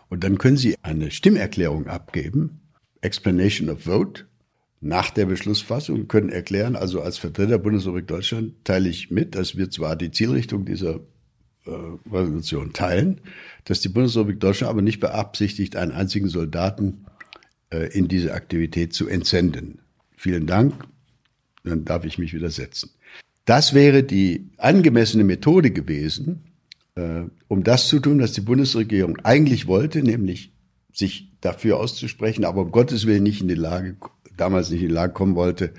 und 0.09 0.25
dann 0.25 0.39
können 0.39 0.57
Sie 0.57 0.77
eine 0.83 1.11
Stimmerklärung 1.11 1.89
abgeben, 1.89 2.61
Explanation 3.01 3.69
of 3.69 3.83
Vote, 3.83 4.27
nach 4.81 5.11
der 5.11 5.27
Beschlussfassung 5.27 6.07
können 6.07 6.29
erklären, 6.29 6.77
also 6.77 7.01
als 7.01 7.19
Vertreter 7.19 7.59
Bundesrepublik 7.59 8.07
Deutschland 8.07 8.65
teile 8.65 8.89
ich 8.89 9.11
mit, 9.11 9.35
dass 9.35 9.57
wir 9.57 9.71
zwar 9.71 9.97
die 9.97 10.11
Zielrichtung 10.11 10.65
dieser 10.65 11.01
äh, 11.65 11.71
Resolution 12.11 12.73
teilen, 12.73 13.21
dass 13.65 13.81
die 13.81 13.89
Bundesrepublik 13.89 14.39
Deutschland 14.39 14.71
aber 14.71 14.83
nicht 14.83 15.01
beabsichtigt, 15.01 15.77
einen 15.77 15.93
einzigen 15.93 16.29
Soldaten 16.29 17.07
äh, 17.71 17.93
in 17.99 18.07
diese 18.07 18.35
Aktivität 18.35 18.93
zu 18.93 19.09
entsenden. 19.09 19.81
Vielen 20.17 20.47
Dank, 20.47 20.75
dann 21.65 21.85
darf 21.85 22.05
ich 22.05 22.19
mich 22.19 22.33
wieder 22.33 22.51
setzen. 22.51 22.91
Das 23.47 23.73
wäre 23.73 24.03
die 24.03 24.51
angemessene 24.59 25.25
Methode 25.25 25.71
gewesen, 25.71 26.45
äh, 26.95 27.23
um 27.49 27.65
das 27.65 27.89
zu 27.89 27.99
tun, 28.01 28.21
was 28.21 28.33
die 28.33 28.43
Bundesregierung 28.43 29.17
eigentlich 29.25 29.67
wollte, 29.67 30.03
nämlich 30.03 30.53
sich 30.93 31.33
dafür 31.41 31.79
auszusprechen, 31.79 32.45
aber 32.45 32.63
um 32.63 32.71
Gottes 32.71 33.07
Willen 33.07 33.23
nicht 33.23 33.41
in 33.41 33.49
die 33.49 33.55
Lage, 33.55 33.97
damals 34.37 34.71
nicht 34.71 34.83
in 34.83 34.89
die 34.89 34.95
Lage 34.95 35.15
kommen 35.15 35.35
wollte, 35.35 35.73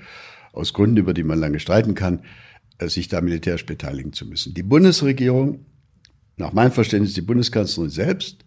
aus 0.52 0.72
Gründen, 0.72 0.96
über 0.96 1.14
die 1.14 1.22
man 1.22 1.38
lange 1.38 1.60
streiten 1.60 1.94
kann, 1.94 2.22
sich 2.80 3.06
da 3.06 3.20
militärisch 3.20 3.66
beteiligen 3.66 4.12
zu 4.12 4.26
müssen. 4.26 4.54
Die 4.54 4.62
Bundesregierung 4.62 5.66
nach 6.38 6.52
meinem 6.52 6.72
Verständnis 6.72 7.14
die 7.14 7.20
Bundeskanzlerin 7.20 7.90
selbst, 7.90 8.44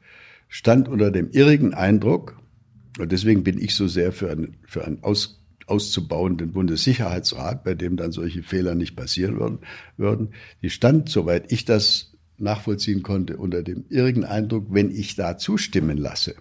stand 0.48 0.88
unter 0.88 1.12
dem 1.12 1.30
irrigen 1.32 1.74
Eindruck, 1.74 2.38
und 3.00 3.12
deswegen 3.12 3.44
bin 3.44 3.58
ich 3.58 3.76
so 3.76 3.88
sehr 3.88 4.12
für 4.12 4.32
einen, 4.32 4.58
für 4.66 4.86
einen 4.86 5.04
aus, 5.04 5.41
auszubauenden 5.72 6.52
Bundessicherheitsrat, 6.52 7.64
bei 7.64 7.74
dem 7.74 7.96
dann 7.96 8.12
solche 8.12 8.44
Fehler 8.44 8.76
nicht 8.76 8.96
passieren 8.96 9.40
würden, 9.40 9.60
würden. 9.96 10.34
Die 10.62 10.70
stand, 10.70 11.08
soweit 11.10 11.52
ich 11.52 11.64
das 11.64 12.12
nachvollziehen 12.38 13.04
konnte, 13.04 13.38
unter 13.38 13.64
dem 13.64 13.86
irrigen 13.90 14.26
Eindruck, 14.26 14.68
wenn 14.70 14.92
ich 14.92 15.16
da 15.16 15.38
zustimmen 15.38 15.98
lasse, 15.98 16.36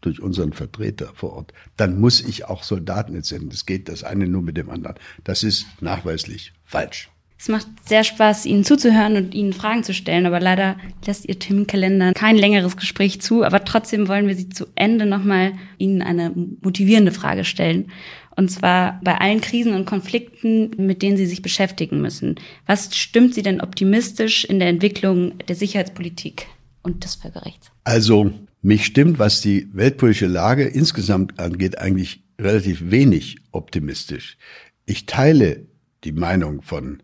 durch 0.00 0.20
unseren 0.20 0.52
Vertreter 0.52 1.12
vor 1.14 1.34
Ort, 1.34 1.52
dann 1.76 2.00
muss 2.00 2.20
ich 2.20 2.46
auch 2.46 2.64
Soldaten 2.64 3.14
entsenden. 3.14 3.50
Das 3.50 3.66
geht 3.66 3.88
das 3.88 4.02
eine 4.02 4.26
nur 4.26 4.42
mit 4.42 4.56
dem 4.56 4.68
anderen. 4.68 4.96
Das 5.22 5.44
ist 5.44 5.64
nachweislich 5.80 6.52
falsch. 6.64 7.08
Es 7.42 7.48
macht 7.48 7.66
sehr 7.84 8.04
Spaß, 8.04 8.46
Ihnen 8.46 8.62
zuzuhören 8.62 9.16
und 9.16 9.34
Ihnen 9.34 9.52
Fragen 9.52 9.82
zu 9.82 9.92
stellen, 9.92 10.26
aber 10.26 10.38
leider 10.38 10.76
lässt 11.04 11.28
Ihr 11.28 11.40
Terminkalender 11.40 12.12
kein 12.12 12.36
längeres 12.36 12.76
Gespräch 12.76 13.20
zu. 13.20 13.42
Aber 13.42 13.64
trotzdem 13.64 14.06
wollen 14.06 14.28
wir 14.28 14.36
Sie 14.36 14.48
zu 14.48 14.66
Ende 14.76 15.06
nochmal 15.06 15.54
Ihnen 15.76 16.02
eine 16.02 16.32
motivierende 16.60 17.10
Frage 17.10 17.42
stellen. 17.42 17.90
Und 18.36 18.50
zwar 18.50 19.00
bei 19.02 19.18
allen 19.18 19.40
Krisen 19.40 19.74
und 19.74 19.84
Konflikten, 19.84 20.70
mit 20.76 21.02
denen 21.02 21.16
Sie 21.16 21.26
sich 21.26 21.42
beschäftigen 21.42 22.00
müssen. 22.00 22.36
Was 22.66 22.96
stimmt 22.96 23.34
Sie 23.34 23.42
denn 23.42 23.60
optimistisch 23.60 24.44
in 24.44 24.58
der 24.58 24.68
Entwicklung 24.68 25.38
der 25.48 25.56
Sicherheitspolitik 25.56 26.46
und 26.82 27.04
des 27.04 27.16
Völkerrechts? 27.16 27.70
Also, 27.84 28.32
mich 28.62 28.86
stimmt, 28.86 29.18
was 29.18 29.40
die 29.40 29.68
weltpolitische 29.72 30.26
Lage 30.26 30.64
insgesamt 30.64 31.38
angeht, 31.38 31.78
eigentlich 31.78 32.22
relativ 32.40 32.90
wenig 32.90 33.36
optimistisch. 33.52 34.38
Ich 34.86 35.06
teile 35.06 35.66
die 36.04 36.12
Meinung 36.12 36.62
von 36.62 37.02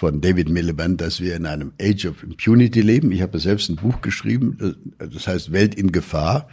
von 0.00 0.22
David 0.22 0.48
Miliband, 0.48 0.98
dass 1.02 1.20
wir 1.20 1.36
in 1.36 1.44
einem 1.44 1.72
Age 1.78 2.06
of 2.06 2.22
Impunity 2.22 2.80
leben. 2.80 3.12
Ich 3.12 3.20
habe 3.20 3.38
selbst 3.38 3.68
ein 3.68 3.76
Buch 3.76 4.00
geschrieben, 4.00 4.94
das 4.98 5.26
heißt 5.26 5.52
Welt 5.52 5.74
in 5.74 5.92
Gefahr. 5.92 6.48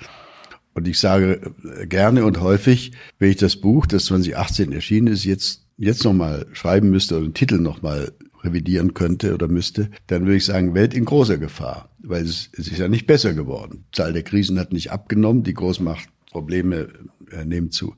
Und 0.77 0.87
ich 0.87 0.99
sage 0.99 1.55
gerne 1.89 2.23
und 2.23 2.39
häufig, 2.39 2.91
wenn 3.17 3.31
ich 3.31 3.37
das 3.37 3.55
Buch, 3.55 3.87
das 3.87 4.05
2018 4.05 4.71
erschienen 4.71 5.07
ist, 5.07 5.23
jetzt, 5.23 5.65
jetzt 5.75 6.03
nochmal 6.03 6.45
schreiben 6.53 6.91
müsste 6.91 7.15
oder 7.17 7.25
den 7.25 7.33
Titel 7.33 7.57
nochmal 7.57 8.11
revidieren 8.43 8.93
könnte 8.93 9.33
oder 9.33 9.47
müsste, 9.47 9.89
dann 10.05 10.25
würde 10.25 10.35
ich 10.35 10.45
sagen, 10.45 10.75
Welt 10.75 10.93
in 10.93 11.05
großer 11.05 11.39
Gefahr. 11.39 11.89
Weil 11.97 12.23
es, 12.25 12.51
es 12.53 12.67
ist 12.67 12.77
ja 12.77 12.87
nicht 12.87 13.07
besser 13.07 13.33
geworden. 13.33 13.85
Die 13.87 13.97
Zahl 13.97 14.13
der 14.13 14.21
Krisen 14.21 14.59
hat 14.59 14.71
nicht 14.71 14.91
abgenommen, 14.91 15.41
die 15.41 15.55
Großmachtprobleme 15.55 16.89
äh, 17.31 17.43
nehmen 17.43 17.71
zu. 17.71 17.95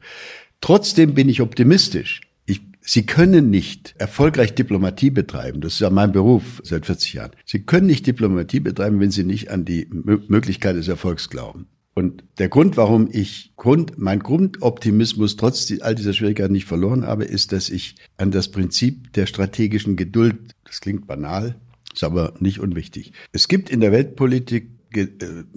Trotzdem 0.61 1.13
bin 1.13 1.27
ich 1.27 1.41
optimistisch. 1.41 2.21
Sie 2.81 3.05
können 3.05 3.49
nicht 3.49 3.93
erfolgreich 3.97 4.55
Diplomatie 4.55 5.09
betreiben. 5.09 5.59
Das 5.59 5.73
ist 5.73 5.79
ja 5.81 5.89
mein 5.89 6.13
Beruf 6.13 6.61
seit 6.63 6.85
40 6.85 7.13
Jahren. 7.13 7.31
Sie 7.45 7.59
können 7.63 7.87
nicht 7.87 8.07
Diplomatie 8.07 8.61
betreiben, 8.61 9.01
wenn 9.01 9.11
Sie 9.11 9.25
nicht 9.25 9.51
an 9.51 9.65
die 9.65 9.85
Möglichkeit 9.91 10.77
des 10.77 10.87
Erfolgs 10.87 11.29
glauben. 11.29 11.67
Und 11.99 12.23
der 12.37 12.47
Grund, 12.47 12.77
warum 12.77 13.09
ich 13.11 13.51
Grund, 13.57 13.97
mein 13.97 14.19
Grundoptimismus 14.19 15.35
trotz 15.35 15.69
all 15.81 15.95
dieser 15.95 16.13
Schwierigkeiten 16.13 16.53
nicht 16.53 16.63
verloren 16.63 17.05
habe, 17.05 17.25
ist, 17.25 17.51
dass 17.51 17.67
ich 17.67 17.95
an 18.15 18.31
das 18.31 18.51
Prinzip 18.51 19.11
der 19.11 19.25
strategischen 19.25 19.97
Geduld, 19.97 20.37
das 20.63 20.79
klingt 20.79 21.07
banal, 21.07 21.59
ist 21.93 22.05
aber 22.05 22.35
nicht 22.39 22.61
unwichtig. 22.61 23.11
Es 23.33 23.49
gibt 23.49 23.69
in 23.69 23.81
der 23.81 23.91
Weltpolitik 23.91 24.69
äh, 24.93 25.07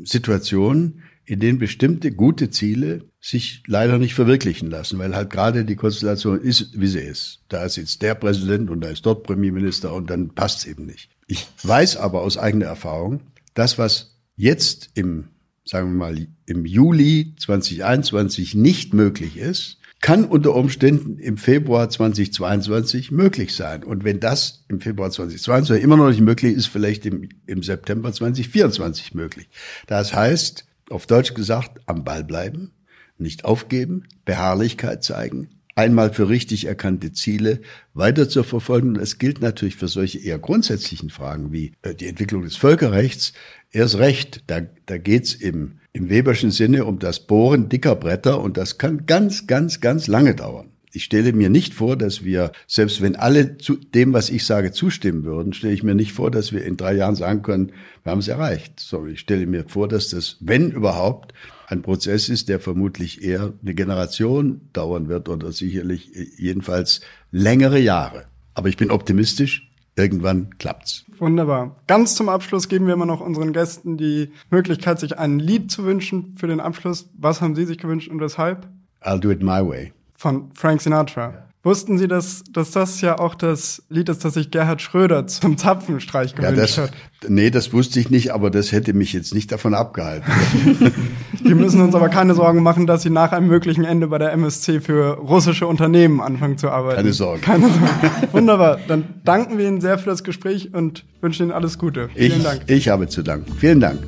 Situationen, 0.02 1.04
in 1.26 1.38
denen 1.38 1.60
bestimmte 1.60 2.10
gute 2.10 2.50
Ziele 2.50 3.04
sich 3.20 3.62
leider 3.68 3.98
nicht 3.98 4.14
verwirklichen 4.14 4.68
lassen, 4.68 4.98
weil 4.98 5.14
halt 5.14 5.30
gerade 5.30 5.64
die 5.64 5.76
Konstellation 5.76 6.40
ist, 6.40 6.76
wie 6.76 6.88
sie 6.88 7.02
ist. 7.02 7.44
Da 7.50 7.64
ist 7.64 7.76
jetzt 7.76 8.02
der 8.02 8.16
Präsident 8.16 8.68
und 8.68 8.80
da 8.80 8.88
ist 8.88 9.06
dort 9.06 9.22
Premierminister 9.22 9.94
und 9.94 10.10
dann 10.10 10.30
passt's 10.34 10.64
eben 10.64 10.86
nicht. 10.86 11.08
Ich 11.28 11.46
weiß 11.62 11.98
aber 11.98 12.22
aus 12.22 12.36
eigener 12.36 12.66
Erfahrung, 12.66 13.20
das, 13.54 13.78
was 13.78 14.18
jetzt 14.34 14.90
im, 14.94 15.28
sagen 15.64 15.92
wir 15.92 15.98
mal, 15.98 16.26
im 16.46 16.64
Juli 16.64 17.34
2021 17.38 18.54
nicht 18.54 18.94
möglich 18.94 19.36
ist, 19.36 19.78
kann 20.00 20.24
unter 20.24 20.54
Umständen 20.56 21.18
im 21.18 21.36
Februar 21.36 21.88
2022 21.88 23.12
möglich 23.12 23.54
sein. 23.54 23.84
Und 23.84 24.02
wenn 24.02 24.18
das 24.18 24.64
im 24.68 24.80
Februar 24.80 25.10
2022 25.10 25.82
immer 25.82 25.96
noch 25.96 26.08
nicht 26.08 26.20
möglich 26.20 26.56
ist, 26.56 26.66
vielleicht 26.66 27.06
im, 27.06 27.28
im 27.46 27.62
September 27.62 28.12
2024 28.12 29.14
möglich. 29.14 29.48
Das 29.86 30.12
heißt, 30.12 30.66
auf 30.90 31.06
Deutsch 31.06 31.34
gesagt, 31.34 31.80
am 31.86 32.02
Ball 32.02 32.24
bleiben, 32.24 32.72
nicht 33.16 33.44
aufgeben, 33.44 34.08
Beharrlichkeit 34.24 35.04
zeigen, 35.04 35.50
einmal 35.76 36.12
für 36.12 36.28
richtig 36.28 36.66
erkannte 36.66 37.12
Ziele 37.12 37.60
weiter 37.94 38.28
zu 38.28 38.42
verfolgen. 38.42 38.90
Und 38.90 38.98
es 38.98 39.18
gilt 39.18 39.40
natürlich 39.40 39.76
für 39.76 39.88
solche 39.88 40.18
eher 40.18 40.38
grundsätzlichen 40.38 41.10
Fragen 41.10 41.52
wie 41.52 41.72
äh, 41.82 41.94
die 41.94 42.08
Entwicklung 42.08 42.42
des 42.42 42.56
Völkerrechts 42.56 43.32
erst 43.72 43.98
recht. 43.98 44.44
Da, 44.46 44.60
da 44.86 44.98
geht's 44.98 45.34
im, 45.34 45.78
im 45.92 46.08
Weberschen 46.08 46.50
Sinne 46.50 46.84
um 46.84 46.98
das 46.98 47.26
Bohren 47.26 47.68
dicker 47.68 47.96
Bretter 47.96 48.40
und 48.40 48.56
das 48.56 48.78
kann 48.78 49.06
ganz, 49.06 49.46
ganz, 49.46 49.80
ganz 49.80 50.06
lange 50.06 50.34
dauern. 50.34 50.68
Ich 50.94 51.04
stelle 51.04 51.32
mir 51.32 51.48
nicht 51.48 51.72
vor, 51.72 51.96
dass 51.96 52.22
wir, 52.22 52.52
selbst 52.66 53.00
wenn 53.00 53.16
alle 53.16 53.56
zu 53.56 53.76
dem, 53.76 54.12
was 54.12 54.28
ich 54.28 54.44
sage, 54.44 54.72
zustimmen 54.72 55.24
würden, 55.24 55.54
stelle 55.54 55.72
ich 55.72 55.82
mir 55.82 55.94
nicht 55.94 56.12
vor, 56.12 56.30
dass 56.30 56.52
wir 56.52 56.66
in 56.66 56.76
drei 56.76 56.94
Jahren 56.94 57.14
sagen 57.14 57.40
können, 57.40 57.72
wir 58.02 58.12
haben 58.12 58.18
es 58.18 58.28
erreicht. 58.28 58.78
Sorry, 58.78 59.12
ich 59.12 59.20
stelle 59.20 59.46
mir 59.46 59.64
vor, 59.66 59.88
dass 59.88 60.10
das, 60.10 60.36
wenn 60.40 60.70
überhaupt, 60.70 61.32
ein 61.66 61.80
Prozess 61.80 62.28
ist, 62.28 62.50
der 62.50 62.60
vermutlich 62.60 63.24
eher 63.24 63.54
eine 63.62 63.74
Generation 63.74 64.60
dauern 64.74 65.08
wird 65.08 65.30
oder 65.30 65.52
sicherlich 65.52 66.10
jedenfalls 66.36 67.00
längere 67.30 67.78
Jahre. 67.78 68.26
Aber 68.52 68.68
ich 68.68 68.76
bin 68.76 68.90
optimistisch. 68.90 69.71
Irgendwann 69.96 70.56
klappt's. 70.58 71.04
Wunderbar. 71.18 71.76
Ganz 71.86 72.14
zum 72.14 72.28
Abschluss 72.28 72.68
geben 72.68 72.86
wir 72.86 72.94
immer 72.94 73.06
noch 73.06 73.20
unseren 73.20 73.52
Gästen 73.52 73.96
die 73.96 74.32
Möglichkeit, 74.50 74.98
sich 74.98 75.18
ein 75.18 75.38
Lied 75.38 75.70
zu 75.70 75.84
wünschen 75.84 76.34
für 76.36 76.46
den 76.46 76.60
Abschluss. 76.60 77.10
Was 77.18 77.40
haben 77.40 77.54
Sie 77.54 77.66
sich 77.66 77.78
gewünscht 77.78 78.08
und 78.08 78.20
weshalb? 78.20 78.68
I'll 79.02 79.18
do 79.18 79.30
it 79.30 79.42
my 79.42 79.60
way 79.66 79.92
von 80.22 80.50
Frank 80.54 80.80
Sinatra. 80.80 81.48
Wussten 81.64 81.96
Sie, 81.96 82.08
dass, 82.08 82.42
dass 82.52 82.72
das 82.72 83.00
ja 83.02 83.20
auch 83.20 83.36
das 83.36 83.84
Lied 83.88 84.08
ist, 84.08 84.24
das 84.24 84.34
sich 84.34 84.50
Gerhard 84.50 84.82
Schröder 84.82 85.28
zum 85.28 85.56
Zapfenstreich 85.56 86.34
gewünscht 86.34 86.56
ja, 86.56 86.62
das, 86.62 86.78
hat? 86.78 86.92
Nee, 87.28 87.50
das 87.50 87.72
wusste 87.72 88.00
ich 88.00 88.10
nicht, 88.10 88.32
aber 88.32 88.50
das 88.50 88.72
hätte 88.72 88.94
mich 88.94 89.12
jetzt 89.12 89.32
nicht 89.32 89.52
davon 89.52 89.72
abgehalten. 89.72 90.26
Wir 91.40 91.54
müssen 91.54 91.80
uns 91.80 91.94
aber 91.94 92.08
keine 92.08 92.34
Sorgen 92.34 92.64
machen, 92.64 92.88
dass 92.88 93.02
Sie 93.02 93.10
nach 93.10 93.30
einem 93.30 93.46
möglichen 93.46 93.84
Ende 93.84 94.08
bei 94.08 94.18
der 94.18 94.32
MSC 94.32 94.80
für 94.80 95.18
russische 95.18 95.68
Unternehmen 95.68 96.20
anfangen 96.20 96.58
zu 96.58 96.68
arbeiten. 96.68 96.96
Keine 96.96 97.12
Sorge. 97.12 97.40
Keine 97.42 97.68
Sorge. 97.68 98.32
Wunderbar. 98.32 98.80
Dann 98.88 99.04
danken 99.24 99.56
wir 99.56 99.68
Ihnen 99.68 99.80
sehr 99.80 99.98
für 99.98 100.10
das 100.10 100.24
Gespräch 100.24 100.74
und 100.74 101.04
wünschen 101.20 101.44
Ihnen 101.44 101.52
alles 101.52 101.78
Gute. 101.78 102.10
Ich, 102.16 102.32
Vielen 102.32 102.42
Dank. 102.42 102.62
Ich 102.66 102.88
habe 102.88 103.06
zu 103.06 103.22
danken. 103.22 103.52
Vielen 103.54 103.78
Dank. 103.78 104.00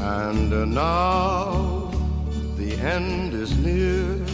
And 0.00 0.72
now 0.72 1.90
the 2.56 2.72
end 2.74 3.34
is 3.34 3.52
near. 3.56 4.33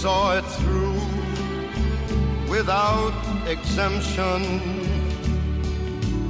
saw 0.00 0.34
it 0.34 0.46
through 0.56 0.98
without 2.48 3.12
exemption. 3.46 4.40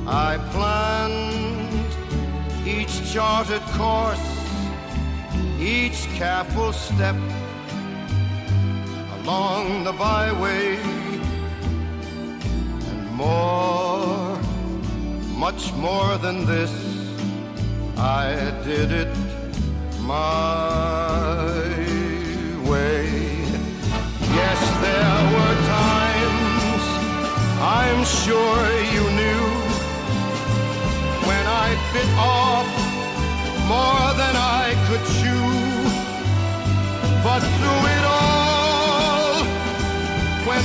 I 0.09 0.39
planned 0.51 1.93
each 2.67 2.95
charted 3.13 3.63
course, 3.79 4.29
each 5.61 6.01
careful 6.19 6.73
step 6.73 7.15
along 9.21 9.85
the 9.85 9.93
byway, 9.93 10.77
and 12.91 13.03
more, 13.13 14.37
much 15.47 15.73
more 15.75 16.19
than 16.19 16.45
this 16.45 16.75
I 17.97 18.35
did 18.65 18.91
it 18.91 19.17
my 20.01 21.60
there 24.87 25.21
were 25.35 25.57
times 25.79 26.85
I'm 27.61 28.03
sure 28.05 28.61
you 28.95 29.05
knew 29.19 29.47
when 31.29 31.45
I 31.47 31.69
bit 31.93 32.11
off 32.17 32.69
more 33.75 34.09
than 34.21 34.35
I 34.37 34.67
could 34.87 35.05
chew. 35.19 35.49
But 37.27 37.41
through 37.57 37.83
it 37.97 38.05
all, 38.21 39.45
when 40.49 40.65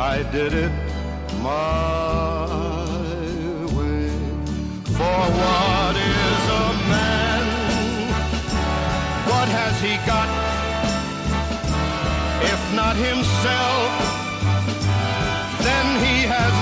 I 0.00 0.22
did 0.32 0.54
it 0.54 0.72
my 1.42 2.46
way. 3.76 4.08
For 4.96 5.20
what 5.40 5.94
is 5.94 6.42
a 6.64 6.68
man? 6.88 7.44
What 9.30 9.48
has 9.58 9.74
he 9.82 9.94
got? 10.08 10.28
If 12.52 12.62
not 12.74 12.96
himself, 12.96 13.90
then 15.66 15.86
he 16.06 16.16
has 16.34 16.59